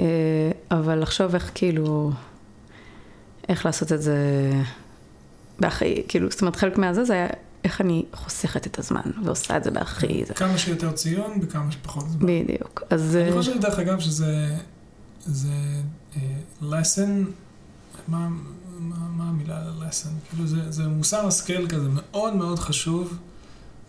אה, 0.00 0.04
אבל 0.70 0.98
לחשוב 1.02 1.34
איך 1.34 1.50
כאילו, 1.54 2.10
איך 3.48 3.66
לעשות 3.66 3.92
את 3.92 4.02
זה 4.02 4.16
בהכי, 5.60 6.02
כאילו, 6.08 6.30
זאת 6.30 6.40
אומרת, 6.40 6.56
חלק 6.56 6.78
מהזה 6.78 7.04
זה 7.04 7.12
היה 7.12 7.26
איך 7.64 7.80
אני 7.80 8.04
חוסכת 8.12 8.66
את 8.66 8.78
הזמן 8.78 9.02
ועושה 9.24 9.56
את 9.56 9.64
זה 9.64 9.70
בהכי, 9.70 10.24
זה 10.26 10.34
כמה 10.34 10.58
שיותר 10.58 10.92
ציון 10.92 11.40
בכמה 11.40 11.72
שפחות 11.72 12.10
זמן. 12.10 12.26
בדיוק. 12.26 12.82
אז 12.90 13.16
אני 13.16 13.30
אה, 13.30 13.36
חושב, 13.36 13.60
דרך 13.60 13.78
אגב, 13.78 14.00
שזה 14.00 14.56
זה 15.26 15.48
אה, 16.16 16.20
lesson, 16.62 17.10
מה, 18.08 18.28
מה, 18.78 18.96
מה 18.96 19.24
המילה 19.24 19.64
ל-lesson? 19.64 20.28
כאילו 20.28 20.46
זה, 20.46 20.70
זה 20.70 20.88
מוסר 20.88 21.26
השכל 21.26 21.68
כזה 21.68 21.88
מאוד 21.92 22.36
מאוד 22.36 22.58
חשוב 22.58 23.18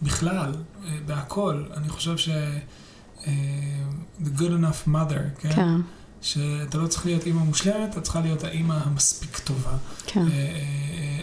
בכלל, 0.01 0.51
אה, 0.86 0.98
בהכל. 1.05 1.63
אני 1.77 1.89
חושב 1.89 2.17
ש... 2.17 2.29
the 4.24 4.29
good 4.38 4.51
enough 4.51 4.88
mother, 4.88 5.39
כן? 5.39 5.51
כן, 5.55 5.82
שאתה 6.22 6.77
לא 6.77 6.88
צריך 6.88 7.05
להיות 7.05 7.25
אימא 7.25 7.44
מושלמת, 7.44 7.89
אתה 7.89 8.01
צריכה 8.01 8.20
להיות 8.20 8.44
האימא 8.44 8.74
המספיק 8.74 9.39
טובה. 9.39 9.77
כן. 10.05 10.25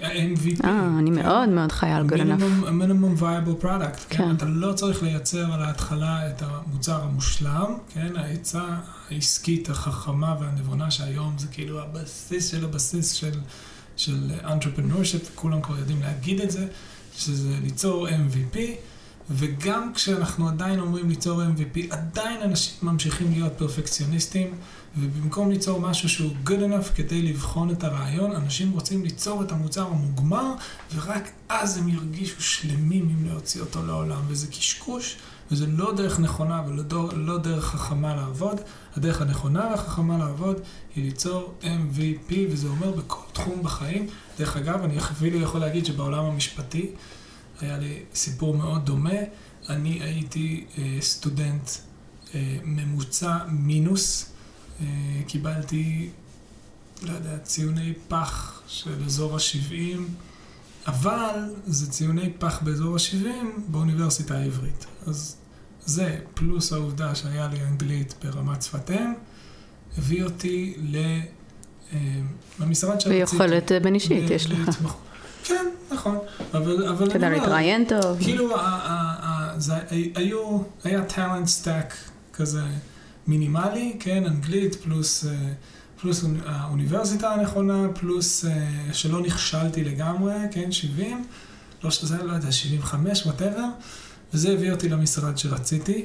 ה-MVP. 0.02 0.64
אה, 0.64 0.86
אני 0.98 1.10
כן? 1.10 1.22
מאוד 1.22 1.48
מאוד 1.48 1.72
חיה 1.72 1.96
על 1.96 2.06
good 2.06 2.12
enough. 2.12 2.70
minimum 2.70 3.14
viable 3.18 3.54
product, 3.54 4.00
כן? 4.08 4.16
כן. 4.16 4.36
אתה 4.36 4.44
לא 4.44 4.72
צריך 4.72 5.02
לייצר 5.02 5.52
על 5.52 5.62
ההתחלה 5.62 6.30
את 6.30 6.42
המוצר 6.42 7.02
המושלם, 7.02 7.74
כן? 7.94 8.16
העצה 8.16 8.62
העסקית 9.10 9.70
החכמה 9.70 10.36
והנבונה 10.40 10.90
שהיום 10.90 11.34
זה 11.38 11.46
כאילו 11.46 11.82
הבסיס 11.82 12.50
של 12.50 12.64
הבסיס 12.64 13.12
של, 13.12 13.40
של 13.96 14.30
entrepreneurship, 14.44 15.32
וכולם 15.32 15.62
כבר 15.62 15.78
יודעים 15.78 16.02
להגיד 16.02 16.40
את 16.40 16.50
זה, 16.50 16.66
שזה 17.16 17.54
ליצור 17.62 18.08
MVP, 18.08 18.58
וגם 19.34 19.92
כשאנחנו 19.94 20.48
עדיין 20.48 20.80
אומרים 20.80 21.08
ליצור 21.08 21.42
MVP, 21.42 21.78
עדיין 21.90 22.42
אנשים 22.42 22.74
ממשיכים 22.82 23.32
להיות 23.32 23.52
פרפקציוניסטים, 23.56 24.54
ובמקום 24.98 25.50
ליצור 25.50 25.80
משהו 25.80 26.08
שהוא 26.08 26.32
good 26.46 26.50
enough 26.50 26.94
כדי 26.94 27.22
לבחון 27.22 27.70
את 27.70 27.84
הרעיון, 27.84 28.32
אנשים 28.32 28.72
רוצים 28.72 29.04
ליצור 29.04 29.42
את 29.42 29.52
המוצר 29.52 29.86
המוגמר, 29.86 30.52
ורק 30.94 31.30
אז 31.48 31.76
הם 31.76 31.88
ירגישו 31.88 32.42
שלמים 32.42 33.08
אם 33.08 33.26
להוציא 33.28 33.60
אותו 33.60 33.86
לעולם. 33.86 34.20
וזה 34.28 34.46
קשקוש, 34.46 35.16
וזה 35.50 35.66
לא 35.66 35.92
דרך 35.96 36.20
נכונה 36.20 36.62
ולא 36.68 37.08
לא 37.16 37.38
דרך 37.38 37.64
חכמה 37.64 38.14
לעבוד. 38.14 38.60
הדרך 38.96 39.20
הנכונה 39.20 39.66
והחכמה 39.70 40.18
לעבוד 40.18 40.60
היא 40.96 41.04
ליצור 41.04 41.54
MVP, 41.62 42.32
וזה 42.50 42.68
אומר 42.68 42.90
בכל 42.90 43.22
תחום 43.32 43.62
בחיים. 43.62 44.06
דרך 44.38 44.56
אגב, 44.56 44.82
אני 44.84 44.98
אפילו 44.98 45.40
יכול 45.40 45.60
להגיד 45.60 45.86
שבעולם 45.86 46.24
המשפטי 46.24 46.90
היה 47.60 47.78
לי 47.78 48.02
סיפור 48.14 48.56
מאוד 48.56 48.86
דומה. 48.86 49.10
אני 49.68 50.02
הייתי 50.02 50.64
אה, 50.78 50.96
סטודנט 51.00 51.70
אה, 52.34 52.56
ממוצע 52.64 53.36
מינוס. 53.48 54.26
אה, 54.80 54.86
קיבלתי, 55.26 56.10
לא 57.02 57.12
יודע, 57.12 57.38
ציוני 57.38 57.92
פח 58.08 58.62
של 58.66 59.04
אזור 59.06 59.36
ה-70, 59.36 59.98
אבל 60.86 61.34
זה 61.66 61.90
ציוני 61.90 62.30
פח 62.38 62.62
באזור 62.62 62.96
ה-70 62.96 63.26
באוניברסיטה 63.68 64.38
העברית. 64.38 64.86
אז 65.06 65.36
זה, 65.84 66.18
פלוס 66.34 66.72
העובדה 66.72 67.14
שהיה 67.14 67.48
לי 67.48 67.62
אנגלית 67.64 68.14
ברמת 68.24 68.62
שפת 68.62 68.90
אם, 68.90 69.12
הביא 69.98 70.24
אותי 70.24 70.74
ל... 70.82 70.96
אה, 71.92 71.98
למשרד 72.60 73.00
שרציתי. 73.00 73.14
ויכולת 73.36 73.72
אה, 73.72 73.80
בין 73.80 73.94
אישית 73.94 74.30
יש 74.30 74.46
לך. 74.46 74.58
להתמח- 74.68 74.96
כן, 75.44 75.66
נכון. 75.90 76.18
אבל, 76.54 76.86
אבל 76.88 77.06
אתה 77.08 77.16
יודע 77.16 77.28
להתראיין 77.28 77.84
טוב. 77.88 78.18
כאילו, 78.22 78.54
היו, 80.14 80.58
היה 80.84 81.04
talent 81.04 81.46
stack 81.46 81.94
כזה 82.32 82.62
מינימלי, 83.26 83.96
כן, 84.00 84.24
אנגלית, 84.26 84.74
פלוס, 84.74 85.26
אה, 85.26 85.32
פלוס 86.00 86.24
אוני- 86.24 86.38
האוניברסיטה 86.46 87.30
הנכונה, 87.32 87.86
פלוס 87.94 88.44
אה, 88.44 88.50
שלא 88.92 89.20
נכשלתי 89.20 89.84
לגמרי, 89.84 90.34
כן, 90.50 90.72
70, 90.72 91.24
לא 91.84 91.90
שזה, 91.90 92.22
לא 92.22 92.32
יודע, 92.32 92.52
75, 92.52 93.26
whatever, 93.26 93.64
וזה 94.34 94.52
הביא 94.52 94.72
אותי 94.72 94.88
למשרד 94.88 95.38
שרציתי, 95.38 96.04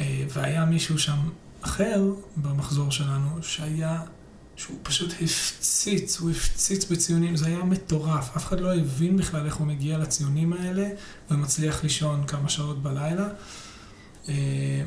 אה, 0.00 0.24
והיה 0.32 0.64
מישהו 0.64 0.98
שם 0.98 1.16
אחר 1.62 2.02
במחזור 2.36 2.90
שלנו, 2.90 3.28
שהיה... 3.42 4.00
שהוא 4.60 4.76
פשוט 4.82 5.12
הפציץ, 5.12 6.18
הוא 6.18 6.30
הפציץ 6.30 6.84
בציונים, 6.84 7.36
זה 7.36 7.46
היה 7.46 7.64
מטורף. 7.64 8.36
אף 8.36 8.46
אחד 8.46 8.60
לא 8.60 8.74
הבין 8.74 9.16
בכלל 9.16 9.46
איך 9.46 9.54
הוא 9.54 9.66
מגיע 9.66 9.98
לציונים 9.98 10.52
האלה 10.52 10.88
ומצליח 11.30 11.82
לישון 11.82 12.26
כמה 12.26 12.48
שעות 12.48 12.82
בלילה. 12.82 13.28
אה, 14.28 14.34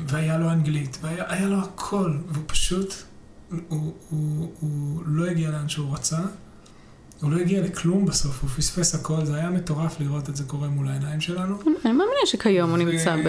והיה 0.08 0.38
לו 0.38 0.50
אנגלית, 0.50 0.98
והיה 1.02 1.24
היה 1.28 1.46
לו 1.46 1.58
הכל, 1.58 2.16
והוא 2.28 2.44
פשוט, 2.46 2.94
הוא, 3.68 3.92
הוא, 4.10 4.52
הוא 4.60 5.02
לא 5.06 5.26
הגיע 5.26 5.50
לאן 5.50 5.68
שהוא 5.68 5.94
רצה. 5.94 6.18
הוא 7.20 7.30
לא 7.30 7.36
הגיע 7.36 7.62
לכלום 7.62 8.06
בסוף, 8.06 8.42
הוא 8.42 8.50
פספס 8.50 8.94
הכל, 8.94 9.24
זה 9.24 9.34
היה 9.34 9.50
מטורף 9.50 10.00
לראות 10.00 10.28
את 10.28 10.36
זה 10.36 10.44
קורה 10.44 10.68
מול 10.68 10.88
העיניים 10.88 11.20
שלנו. 11.20 11.58
אני 11.66 11.92
מאמינה 11.92 12.26
שכיום 12.26 12.70
הוא 12.70 12.78
נמצא 12.78 13.16
ב... 13.16 13.28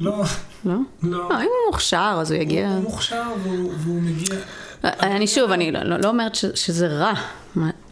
לא, 0.00 0.18
לא? 0.18 0.24
לא. 0.64 0.76
לא, 1.02 1.28
אם 1.30 1.38
הוא 1.38 1.72
מוכשר 1.72 2.18
אז 2.20 2.30
הוא 2.30 2.40
יגיע... 2.40 2.68
הוא 2.68 2.82
מוכשר 2.82 3.32
והוא 3.84 4.02
מגיע... 4.02 4.36
אני 4.84 5.26
שוב, 5.26 5.50
אני 5.50 5.72
לא- 5.72 5.96
לא 5.96 6.08
אומרת 6.08 6.34
ש- 6.34 6.44
שזה 6.54 6.86
רע, 6.86 7.12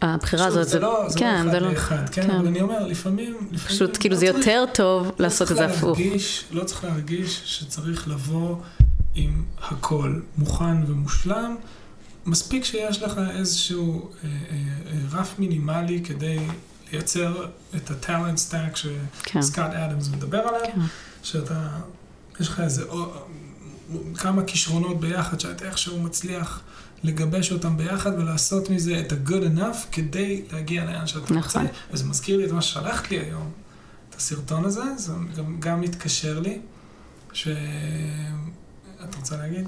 הבחירה 0.01 0.47
שוב, 0.49 0.57
הזאת. 0.57 0.69
זה 0.69 0.79
לא, 0.79 1.05
זה 1.09 1.19
כן, 1.19 1.45
לא 1.45 1.51
זה 1.51 1.57
אחד 1.57 1.61
לא... 1.65 1.71
לאחד, 1.71 2.09
כן, 2.09 2.21
כן. 2.27 2.31
אבל 2.31 2.47
אני 2.47 2.61
אומר, 2.61 2.85
לפעמים... 2.87 3.49
פשוט 3.67 3.97
כאילו 3.99 4.13
לא 4.13 4.19
זה 4.19 4.25
יותר 4.25 4.65
טוב 4.73 5.11
לעשות 5.19 5.51
את 5.51 5.57
זה 5.57 5.61
לא 5.67 5.67
הפוך. 5.73 5.97
לא 6.51 6.63
צריך 6.63 6.83
להרגיש 6.83 7.41
שצריך 7.45 8.07
לבוא 8.07 8.55
עם 9.15 9.43
הכל 9.61 10.19
מוכן 10.37 10.83
ומושלם. 10.87 11.55
מספיק 12.25 12.65
שיש 12.65 13.01
לך 13.01 13.21
איזשהו 13.37 14.09
אה, 14.23 14.29
אה, 14.51 14.55
אה, 14.91 15.19
רף 15.19 15.39
מינימלי 15.39 16.01
כדי 16.03 16.39
לייצר 16.93 17.45
את 17.75 17.91
ה 17.91 17.98
talent 17.98 18.37
stack 18.37 18.73
כן. 19.23 19.41
שסקוט 19.41 19.73
אדמס 19.73 20.09
מדבר 20.09 20.37
עליו, 20.39 20.61
כן. 20.75 20.81
שאתה, 21.23 21.67
יש 22.39 22.47
לך 22.47 22.59
איזה, 22.59 22.83
כמה 24.17 24.43
כישרונות 24.43 24.99
ביחד, 24.99 25.39
שאתה 25.39 25.65
איכשהו 25.65 25.99
מצליח 25.99 26.61
לגבש 27.03 27.51
אותם 27.51 27.77
ביחד 27.77 28.11
ולעשות 28.19 28.69
מזה 28.69 28.99
את 28.99 29.11
ה-good 29.11 29.57
enough 29.57 29.91
כדי 29.91 30.41
להגיע 30.53 30.85
לאן 30.85 31.07
שאתה 31.07 31.33
נכון. 31.33 31.37
רוצה. 31.37 31.61
וזה 31.91 32.05
מזכיר 32.05 32.37
לי 32.37 32.45
את 32.45 32.51
מה 32.51 32.61
ששלחת 32.61 33.11
לי 33.11 33.19
היום, 33.19 33.51
את 34.09 34.15
הסרטון 34.15 34.65
הזה, 34.65 34.83
זה 34.97 35.13
גם, 35.37 35.59
גם 35.59 35.81
מתקשר 35.81 36.39
לי, 36.39 36.59
ש... 37.33 37.47
את 39.03 39.15
רוצה 39.15 39.37
להגיד? 39.37 39.67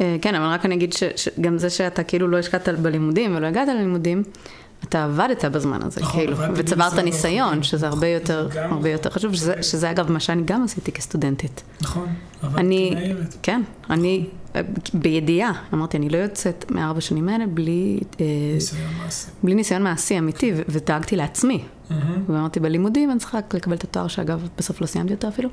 אה, 0.00 0.16
כן, 0.22 0.34
אבל 0.34 0.44
רק 0.44 0.64
אני 0.64 0.74
אגיד 0.74 0.92
שגם 0.92 1.58
זה 1.58 1.70
שאתה 1.70 2.04
כאילו 2.04 2.28
לא 2.28 2.38
השקעת 2.38 2.68
בלימודים 2.68 3.36
ולא 3.36 3.46
הגעת 3.46 3.68
ללימודים, 3.68 4.22
אתה 4.84 5.04
עבדת 5.04 5.44
בזמן 5.44 5.78
הזה, 5.82 6.00
נכון, 6.00 6.20
כאילו, 6.20 6.32
עבדתי 6.36 6.60
וצברת 6.60 6.94
ניסיון. 6.98 7.62
שזה 7.62 7.86
הרבה 7.88 8.06
יותר, 8.06 8.48
גם 8.54 8.72
הרבה. 8.72 8.88
יותר 8.90 9.10
חשוב, 9.10 9.34
שזה- 9.34 9.62
שזה 9.62 9.90
אגב 9.90 10.12
מה 10.12 10.20
שאני 10.20 10.42
גם 10.44 10.64
עשיתי 10.64 10.92
כסטודנטית. 10.92 11.62
נכון, 11.82 12.06
אבל 12.42 12.58
אני- 12.58 12.90
כנערת. 12.94 13.34
כן, 13.42 13.62
אני 13.90 14.24
בידיעה, 14.94 15.52
אמרתי, 15.74 15.96
אני 15.96 16.08
לא 16.08 16.16
יוצאת 16.16 16.70
מארבע 16.70 17.00
שנים 17.00 17.28
האלה 17.28 17.46
בלי, 17.46 18.00
אה, 18.20 18.26
ניסיון 18.54 18.92
מעשי. 19.04 19.26
בלי 19.42 19.54
ניסיון 19.54 19.82
מעשי 19.82 20.18
אמיתי, 20.18 20.52
ודאגתי 20.68 21.16
לעצמי. 21.16 21.64
מהמם. 21.90 22.24
ואמרתי, 22.28 22.60
בלימודים 22.60 23.10
אני 23.10 23.18
צריכה 23.18 23.38
לקבל 23.54 23.76
את 23.76 23.84
התואר, 23.84 24.08
שאגב, 24.08 24.48
בסוף 24.58 24.80
לא 24.80 24.86
סיימתי 24.86 25.14
אותו 25.14 25.28
אפילו. 25.28 25.48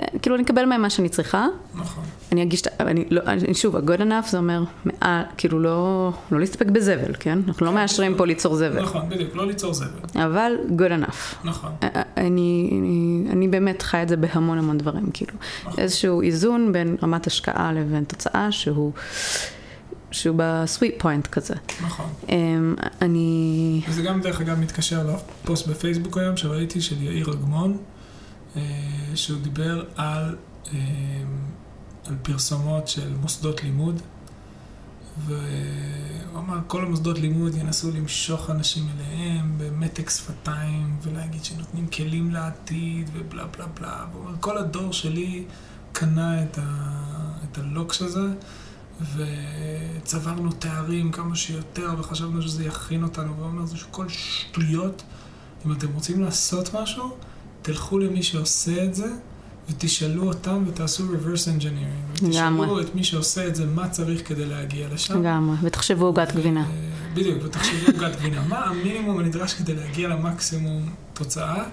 אה, 0.00 0.06
כאילו, 0.22 0.36
אני 0.36 0.44
אקבל 0.44 0.64
מהם 0.64 0.82
מה 0.82 0.90
שאני 0.90 1.08
צריכה, 1.08 1.46
נכון. 1.74 2.04
אני 2.32 2.42
אגיש, 2.42 2.62
אני 2.80 3.04
לא, 3.10 3.20
אני, 3.26 3.54
שוב, 3.54 3.76
ה-good 3.76 4.00
enough 4.00 4.30
זה 4.30 4.38
אומר, 4.38 4.62
מעל, 4.84 5.22
כאילו, 5.36 5.60
לא, 5.60 6.12
לא 6.32 6.40
להסתפק 6.40 6.66
בזבל, 6.66 7.12
כן? 7.20 7.38
אנחנו 7.48 7.66
לא 7.66 7.72
מאשרים 7.72 8.14
פה 8.14 8.26
ליצור 8.26 8.56
זבל, 8.56 8.82
נכון, 8.82 9.08
בדיוק, 9.08 9.36
לא 9.36 9.46
ליצור 9.46 9.74
זבל. 9.74 9.88
אבל 10.14 10.52
good 10.78 11.02
enough. 11.02 11.36
נכון. 11.44 11.70
אה, 11.82 11.88
אה, 11.96 12.02
אני, 12.16 12.70
אני, 12.80 13.26
אני 13.30 13.48
באמת 13.48 13.82
חי 13.82 14.02
את 14.02 14.08
זה 14.08 14.16
בהמון 14.16 14.58
המון 14.58 14.78
דברים, 14.78 15.10
כאילו. 15.12 15.32
נכון. 15.62 15.74
איזשהו 15.78 16.22
איזון 16.22 16.72
בין 16.72 16.96
רמת 17.02 17.26
השקעה 17.26 17.67
לבין 17.72 18.04
תוצאה 18.04 18.52
שהוא, 18.52 18.92
שהוא 20.10 20.36
בסוויט 20.38 20.94
פוינט 20.98 21.26
כזה. 21.26 21.54
נכון. 21.82 22.12
אמ, 22.28 22.74
אני... 23.02 23.80
וזה 23.88 24.02
גם 24.02 24.20
דרך 24.20 24.40
אגב 24.40 24.58
מתקשר 24.58 25.16
לפוסט 25.44 25.66
בפייסבוק 25.66 26.18
היום 26.18 26.36
שראיתי 26.36 26.80
של 26.80 27.02
יאיר 27.02 27.30
אגמון, 27.30 27.76
אה, 28.56 28.62
שהוא 29.14 29.40
דיבר 29.40 29.84
על, 29.96 30.36
אה, 30.72 30.78
על 32.06 32.14
פרסומות 32.22 32.88
של 32.88 33.14
מוסדות 33.20 33.64
לימוד, 33.64 34.02
והוא 35.26 36.38
אמר 36.38 36.58
כל 36.66 36.84
המוסדות 36.84 37.18
לימוד 37.18 37.54
ינסו 37.54 37.90
למשוך 37.90 38.50
אנשים 38.50 38.86
אליהם 38.94 39.58
במתק 39.58 40.10
שפתיים 40.10 40.96
ולהגיד 41.02 41.44
שנותנים 41.44 41.86
כלים 41.86 42.30
לעתיד 42.30 43.10
ובלה 43.12 43.46
בלה 43.46 43.66
בלה. 43.66 44.04
והוא 44.12 44.24
אומר 44.24 44.34
כל 44.40 44.58
הדור 44.58 44.92
שלי 44.92 45.44
קנה 45.92 46.42
את, 46.42 46.58
ה, 46.58 46.92
את 47.44 47.58
הלוקש 47.58 48.02
הזה. 48.02 48.28
וצברנו 49.16 50.52
תארים 50.52 51.12
כמה 51.12 51.36
שיותר, 51.36 51.94
וחשבנו 51.98 52.42
שזה 52.42 52.64
יכין 52.64 53.02
אותנו, 53.02 53.36
והוא 53.36 53.46
אומר, 53.46 53.66
זה 53.66 53.76
כל 53.90 54.08
שטויות. 54.08 55.02
אם 55.66 55.72
אתם 55.72 55.86
רוצים 55.94 56.22
לעשות 56.22 56.74
משהו, 56.74 57.16
תלכו 57.62 57.98
למי 57.98 58.22
שעושה 58.22 58.84
את 58.84 58.94
זה, 58.94 59.12
ותשאלו 59.70 60.26
אותם 60.26 60.64
ותעשו 60.66 61.04
reverse 61.12 61.60
engineering. 61.60 62.24
ותשאלו 62.26 62.62
לגמרי. 62.62 62.82
את 62.82 62.94
מי 62.94 63.04
שעושה 63.04 63.46
את 63.46 63.54
זה, 63.54 63.66
מה 63.66 63.88
צריך 63.88 64.28
כדי 64.28 64.46
להגיע 64.46 64.88
לשם. 64.94 65.20
לגמרי, 65.20 65.56
ותחשבו 65.62 66.04
עוגת 66.04 66.32
גבינה. 66.32 66.66
בדיוק, 67.14 67.38
ותחשבו 67.44 67.92
עוגת 67.92 68.16
גבינה. 68.16 68.42
מה 68.48 68.58
המינימום 68.58 69.18
הנדרש 69.18 69.54
כדי 69.54 69.74
להגיע 69.74 70.08
למקסימום 70.08 70.92
תוצאה? 71.14 71.64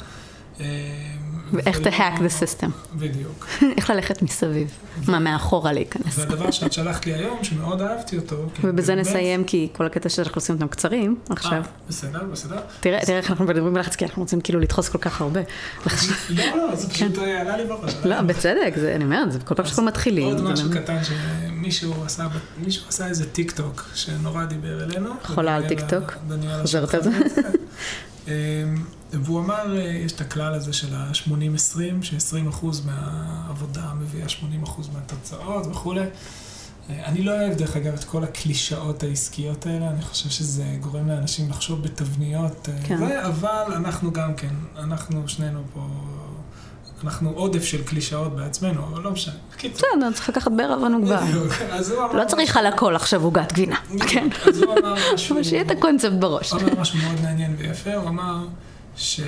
אה, 1.45 1.49
ואיך 1.53 1.77
to 1.77 1.89
hack 1.89 2.19
the 2.19 2.43
system. 2.43 2.69
בדיוק. 2.95 3.47
איך 3.77 3.89
ללכת 3.89 4.21
מסביב. 4.21 4.71
מה, 5.07 5.19
מאחורה 5.19 5.73
להיכנס. 5.73 6.17
והדבר 6.19 6.51
שאת 6.51 6.73
שלחת 6.73 7.05
לי 7.05 7.13
היום, 7.13 7.43
שמאוד 7.43 7.81
אהבתי 7.81 8.17
אותו, 8.17 8.49
ובזה 8.63 8.95
נסיים, 8.95 9.43
כי 9.43 9.69
כל 9.73 9.85
הקטע 9.85 10.09
שאנחנו 10.09 10.39
עושים 10.39 10.55
אותם 10.55 10.67
קצרים 10.67 11.15
עכשיו. 11.29 11.51
אה, 11.53 11.61
בסדר, 11.89 12.23
בסדר. 12.31 12.59
תראה 12.79 12.99
איך 12.99 13.29
אנחנו 13.29 13.45
מדברים 13.45 13.73
בלחץ, 13.73 13.95
כי 13.95 14.05
אנחנו 14.05 14.21
רוצים 14.21 14.41
כאילו 14.41 14.59
לדחוס 14.59 14.89
כל 14.89 14.97
כך 14.97 15.21
הרבה. 15.21 15.41
לא, 16.29 16.43
לא, 16.55 16.75
זה 16.75 16.89
פשוט 16.89 17.17
אה, 17.17 17.41
עלה 17.41 17.57
לי 17.57 17.65
בראש. 17.65 17.93
לא, 18.05 18.21
בצדק, 18.21 18.73
אני 18.95 19.03
אומרת, 19.03 19.31
זה 19.31 19.39
כל 19.39 19.55
פעם 19.55 19.65
שאנחנו 19.65 19.83
מתחילים. 19.83 20.27
עוד 20.27 20.41
משהו 20.41 20.69
קטן 20.71 20.97
שמישהו 21.03 21.93
עשה, 22.89 23.07
איזה 23.07 23.25
טיק 23.25 23.51
טוק 23.51 23.85
שנורא 23.93 24.45
דיבר 24.45 24.83
אלינו. 24.83 25.09
חולה 25.23 25.55
על 25.55 25.67
טיק 25.67 25.79
טוק? 25.89 26.13
חוזרת 26.61 26.93
על 26.93 27.03
זה? 27.03 27.11
והוא 29.23 29.39
אמר, 29.39 29.77
אה, 29.77 29.81
יש 29.81 30.11
את 30.11 30.21
הכלל 30.21 30.53
הזה 30.53 30.73
של 30.73 30.95
ה-80-20, 30.95 31.79
ש-20% 32.01 32.65
מהעבודה 32.85 33.93
מביאה 33.99 34.29
80% 34.29 34.33
מהתוצאות 34.93 35.67
וכולי. 35.67 36.01
אה, 36.89 37.05
אני 37.05 37.23
לא 37.23 37.31
אוהב, 37.31 37.53
דרך 37.57 37.75
אגב, 37.75 37.93
את 37.93 38.03
כל 38.03 38.23
הקלישאות 38.23 39.03
העסקיות 39.03 39.65
האלה, 39.65 39.89
אני 39.89 40.01
חושב 40.01 40.29
שזה 40.29 40.63
גורם 40.79 41.07
לאנשים 41.07 41.49
לחשוב 41.49 41.83
בתבניות, 41.83 42.69
אה, 42.69 42.73
כן. 42.83 42.97
זה, 42.97 43.25
אבל 43.25 43.73
אנחנו 43.75 44.13
גם 44.13 44.35
כן, 44.35 44.53
אנחנו 44.77 45.27
שנינו 45.27 45.63
פה, 45.73 45.87
אנחנו 47.03 47.29
עודף 47.29 47.63
של 47.63 47.83
קלישאות 47.83 48.35
בעצמנו, 48.35 48.83
אבל 48.83 49.01
לא 49.01 49.11
משנה. 49.11 49.33
בסדר, 49.57 50.11
צריך 50.13 50.29
לקחת 50.29 50.51
בערבון 50.51 50.93
מוגבל. 50.93 51.15
אמר 51.97 52.13
לא 52.13 52.25
צריך 52.27 52.57
על 52.57 52.65
הכל 52.65 52.95
עכשיו 52.95 53.23
עוגת 53.23 53.53
גבינה. 53.53 53.75
כן. 54.07 54.27
אז 54.45 54.61
הוא 54.61 54.73
אמר 54.79 54.95
משהו... 55.13 55.43
שיהיה 55.43 55.61
את 55.61 55.71
הקונספט 55.71 56.11
בראש. 56.19 56.51
הוא 56.51 56.61
אמר 56.61 56.81
משהו 56.81 56.99
מאוד 56.99 57.21
מעניין 57.21 57.55
ויפה, 57.57 57.93
הוא 57.93 58.09
אמר 58.09 58.45
ש... 58.97 59.21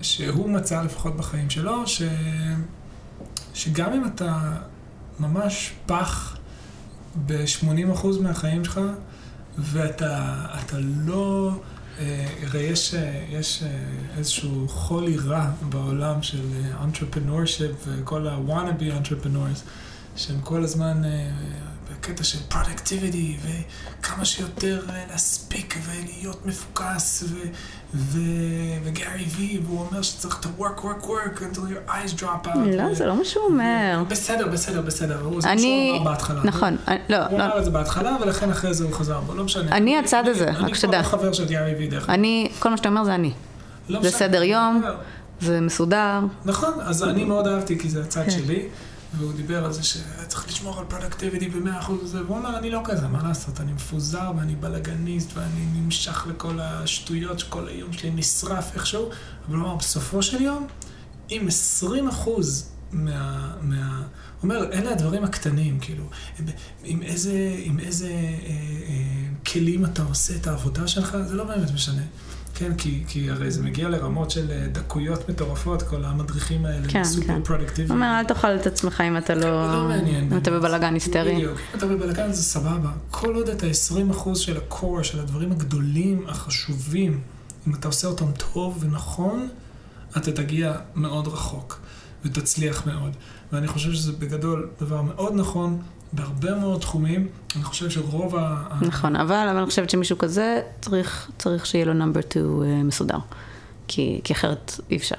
שהוא 0.00 0.50
מצא 0.50 0.82
לפחות 0.82 1.16
בחיים 1.16 1.50
שלו, 1.50 1.86
ש... 1.86 2.02
שגם 3.54 3.92
אם 3.92 4.06
אתה 4.06 4.52
ממש 5.20 5.72
פח 5.86 6.36
ב-80% 7.26 8.06
מהחיים 8.22 8.64
שלך, 8.64 8.80
ואתה 9.58 10.46
אתה 10.60 10.76
לא... 10.80 11.52
אה, 11.98 12.26
הרי 12.42 12.60
יש, 12.60 12.94
יש 13.28 13.62
אה, 13.62 13.68
איזשהו 14.18 14.68
חולי 14.68 15.16
רע 15.16 15.50
בעולם 15.68 16.22
של 16.22 16.42
אה, 16.54 16.84
entrepreneurship 16.84 17.86
וכל 17.86 18.28
ה-wannabe 18.28 19.06
entrepreneurs, 19.06 19.60
שהם 20.16 20.40
כל 20.40 20.64
הזמן 20.64 21.02
אה, 22.04 22.12
בקטע 22.12 22.24
של 22.24 22.38
productivity 22.50 23.46
וכמה 24.00 24.24
שיותר 24.24 24.82
אה, 24.90 25.04
להספיק 25.10 25.78
ולהיות 25.86 26.46
מפוקס 26.46 27.24
ו... 27.28 27.34
ו... 27.94 28.18
וגארי 28.84 29.24
וי, 29.36 29.60
והוא 29.64 29.80
אומר 29.80 30.02
שצריך 30.02 30.40
to 30.42 30.60
work, 30.62 30.80
work, 30.80 31.04
work 31.04 31.38
until 31.40 31.58
your 31.58 31.90
eyes 31.90 32.20
drop 32.20 32.46
out. 32.46 32.58
לא, 32.76 32.82
ו- 32.82 32.94
זה 32.94 33.06
לא 33.06 33.16
מה 33.16 33.24
שהוא 33.24 33.44
אומר. 33.44 34.02
בסדר, 34.08 34.48
בסדר, 34.48 34.80
בסדר, 34.82 35.20
הוא- 35.22 35.40
זה 35.40 35.46
מה 35.48 35.52
אני... 35.52 35.90
שהוא 35.92 36.02
אמר 36.02 36.10
בהתחלה. 36.10 36.40
נכון, 36.44 36.76
אני- 36.88 36.98
לא, 37.08 37.16
הוא 37.26 37.38
לא. 37.38 37.44
אמר 37.44 37.58
את 37.58 37.64
זה 37.64 37.70
בהתחלה, 37.70 38.16
ולכן 38.20 38.50
אחרי 38.50 38.74
זה 38.74 38.84
הוא 38.84 38.92
חזר 38.92 39.20
בו, 39.20 39.34
לא 39.34 39.44
משנה. 39.44 39.76
אני 39.76 39.98
הצד 39.98 40.28
הזה, 40.28 40.50
רק 40.50 40.56
אני 40.60 40.74
שתדע. 40.74 41.02
כבר 41.02 41.18
לא 41.18 41.22
חבר 41.22 41.32
של 41.32 41.46
גארי 41.48 41.74
וי, 41.78 41.86
דרך 41.86 42.02
אגב. 42.04 42.10
אני, 42.10 42.48
כל 42.58 42.68
מה 42.68 42.76
שאתה 42.76 42.88
אומר 42.88 43.04
זה 43.04 43.14
אני. 43.14 43.32
לא 43.88 44.02
זה. 44.02 44.10
סדר 44.10 44.42
יום. 44.42 44.80
לא. 44.84 44.94
זה 45.40 45.60
מסודר. 45.60 46.20
נכון, 46.44 46.72
אז 46.80 47.02
אני 47.04 47.24
מאוד 47.24 47.46
אהבתי 47.46 47.78
כי 47.78 47.90
זה 47.90 48.02
הצד 48.02 48.22
כן. 48.24 48.30
שלי, 48.30 48.68
והוא 49.16 49.32
דיבר 49.32 49.64
על 49.64 49.72
זה 49.72 49.82
שצריך 49.82 50.48
לשמור 50.48 50.78
על 50.78 50.84
productivity 50.88 51.48
ב-100% 51.48 51.90
וזה, 51.90 52.24
והוא 52.24 52.36
אומר, 52.36 52.58
אני 52.58 52.70
לא 52.70 52.80
כזה, 52.84 53.08
מה 53.08 53.22
לעשות, 53.22 53.60
אני 53.60 53.72
מפוזר 53.72 54.30
ואני 54.38 54.56
בלאגניסט 54.56 55.30
ואני 55.34 55.66
נמשך 55.74 56.26
לכל 56.26 56.60
השטויות 56.60 57.38
שכל 57.38 57.68
היום 57.68 57.92
שלי 57.92 58.10
נשרף 58.10 58.74
איכשהו, 58.74 59.10
אבל 59.48 59.56
הוא 59.56 59.64
אמר, 59.64 59.76
בסופו 59.76 60.22
של 60.22 60.42
יום, 60.42 60.66
אם 61.30 61.48
20% 61.88 62.28
מה... 62.92 63.52
מה... 63.62 64.02
הוא 64.40 64.50
אומר, 64.50 64.72
אלה 64.72 64.90
הדברים 64.90 65.24
הקטנים, 65.24 65.80
כאילו, 65.80 66.04
עם 66.84 67.02
איזה, 67.02 67.54
עם 67.58 67.80
איזה 67.80 68.06
אה, 68.06 68.12
אה, 68.12 69.28
כלים 69.46 69.84
אתה 69.84 70.02
עושה 70.02 70.36
את 70.36 70.46
העבודה 70.46 70.88
שלך, 70.88 71.16
זה 71.26 71.34
לא 71.34 71.44
באמת 71.44 71.70
משנה. 71.70 72.02
כן, 72.58 72.74
כי, 72.74 73.04
כי 73.08 73.30
הרי 73.30 73.50
זה 73.50 73.62
מגיע 73.62 73.88
לרמות 73.88 74.30
של 74.30 74.50
אה, 74.50 74.66
דקויות 74.72 75.28
מטורפות, 75.28 75.82
כל 75.82 76.04
המדריכים 76.04 76.64
האלה, 76.64 76.88
כן, 76.88 77.04
סופר 77.04 77.26
כן. 77.26 77.42
פרודוקטיביים. 77.42 77.88
הוא 77.88 77.96
אומר, 77.96 78.18
אל 78.18 78.24
תאכל 78.24 78.56
את 78.56 78.66
עצמך 78.66 79.00
אם 79.08 79.16
אתה 79.16 79.34
לא... 79.34 79.72
לא 79.72 79.88
מעניין. 79.88 80.32
אם 80.32 80.38
אתה. 80.38 80.50
בבלאגן 80.50 80.94
היסטרי. 80.94 81.34
בדיוק. 81.34 81.58
אם 81.58 81.78
אתה 81.78 81.86
בבלאגן 81.86 82.32
זה 82.32 82.42
סבבה. 82.42 82.90
כל 83.10 83.34
עוד 83.34 83.48
את 83.48 83.62
ה-20% 83.62 84.34
של 84.34 84.56
ה 84.56 84.64
core, 84.64 85.02
של 85.02 85.20
הדברים 85.20 85.52
הגדולים, 85.52 86.24
החשובים, 86.28 87.20
אם 87.68 87.74
אתה 87.74 87.88
עושה 87.88 88.08
אותם 88.08 88.26
טוב 88.52 88.78
ונכון, 88.80 89.48
אתה 90.16 90.32
תגיע 90.32 90.74
מאוד 90.94 91.28
רחוק 91.28 91.80
ותצליח 92.24 92.86
מאוד. 92.86 93.12
ואני 93.52 93.66
חושב 93.66 93.92
שזה 93.92 94.12
בגדול 94.12 94.68
דבר 94.80 95.02
מאוד 95.02 95.32
נכון 95.34 95.82
בהרבה 96.12 96.54
מאוד 96.54 96.80
תחומים. 96.80 97.28
אני 97.56 97.64
חושב 97.64 97.90
שרוב 97.90 98.36
ה... 98.36 98.64
נכון, 98.80 99.16
אבל 99.16 99.48
אבל 99.48 99.58
אני 99.58 99.66
חושבת 99.66 99.90
שמישהו 99.90 100.18
כזה 100.18 100.62
צריך 100.80 101.30
צריך 101.38 101.66
שיהיה 101.66 101.84
לו 101.84 101.92
נאמבר 101.92 102.20
2 102.30 102.88
מסודר. 102.88 103.18
כי 103.88 104.20
כי 104.24 104.32
אחרת 104.32 104.80
אי 104.90 104.96
אפשר. 104.96 105.16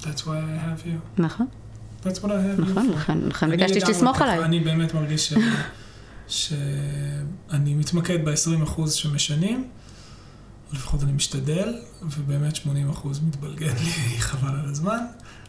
That's 0.00 0.04
why 0.04 0.26
I 0.26 0.26
have 0.26 0.86
you. 0.86 1.22
נכון, 1.22 1.46
That's 2.04 2.18
what 2.18 2.24
I 2.24 2.28
have 2.28 2.58
you 2.58 2.62
נכון. 2.62 2.90
לכן 2.90 3.18
לכן 3.18 3.46
אני 3.46 3.56
ביקשתי 3.56 3.80
שתסמוך 3.80 4.22
עליי. 4.22 4.44
אני 4.44 4.60
באמת 4.60 4.94
מרגיש 4.94 5.32
ש... 5.32 6.52
שאני 7.48 7.74
מתמקד 7.74 8.24
ב-20% 8.24 8.90
שמשנים, 8.90 9.68
לפחות 10.72 11.02
אני 11.02 11.12
משתדל, 11.12 11.74
ובאמת 12.02 12.56
80% 12.56 12.58
מתבלגן 13.26 13.74
לי, 13.84 13.90
חבל 14.28 14.60
על 14.60 14.68
הזמן, 14.70 14.98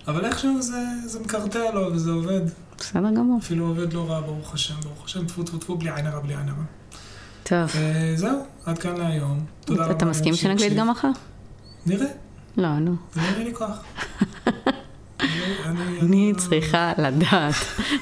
אבל 0.07 0.25
איכשהו 0.25 0.61
זה, 0.61 0.77
זה 1.05 1.19
מקרטע 1.19 1.71
לו 1.73 1.93
וזה 1.93 2.11
עובד. 2.11 2.41
בסדר 2.77 3.09
גמור. 3.15 3.39
אפילו 3.39 3.65
עובד 3.67 3.93
לא 3.93 4.09
רע, 4.09 4.21
ברוך 4.21 4.53
השם, 4.53 4.75
ברוך 4.83 5.05
השם, 5.05 5.25
טפו 5.27 5.43
טפו 5.43 5.57
טפו, 5.57 5.77
בלי 5.77 5.91
עין 5.95 6.07
הרע, 6.07 6.19
בלי 6.19 6.35
עין 6.35 6.49
הרע. 6.49 6.63
טוב, 7.43 7.57
אה, 7.81 8.13
זהו, 8.15 8.39
עד 8.65 8.77
כאן 8.77 8.97
להיום. 8.97 9.45
תודה 9.65 9.83
רבה. 9.83 9.91
אתה 9.93 10.05
מסכים 10.05 10.35
שנקליט. 10.35 10.73
גם 10.73 10.89
מחר? 10.91 11.07
נראה, 11.85 12.07
לא, 12.57 12.79
נו. 12.79 12.95
זה 13.13 13.21
יהיה 13.21 13.43
לי 13.43 13.53
כוח. 13.55 13.83
אני- 16.01 16.33
צריכה 16.37 16.91
לדעת 16.97 17.53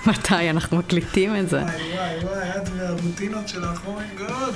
מתי 0.07 0.49
אנחנו 0.49 0.77
מקליטים 0.77 1.35
את 1.35 1.49
זה. 1.49 1.61
וואי 1.63 1.75
וואי 1.93 2.19
וואי, 2.23 2.49
את 2.49 2.69
והרוטינות 2.75 3.47
שלך, 3.47 3.81
oh 3.85 3.87
my 3.87 4.09
god. 4.09 4.53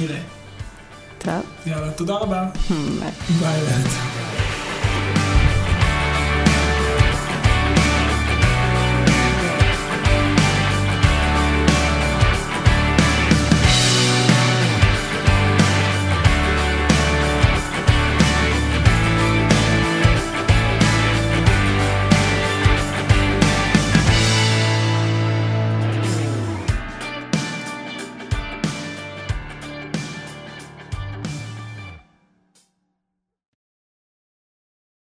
נראה. 0.00 0.20
טוב, 1.18 1.32
יאללה, 1.66 1.92
תודה 1.92 2.14
רבה. 2.14 2.44
ביי. 3.00 3.10
ביי. 3.40 4.41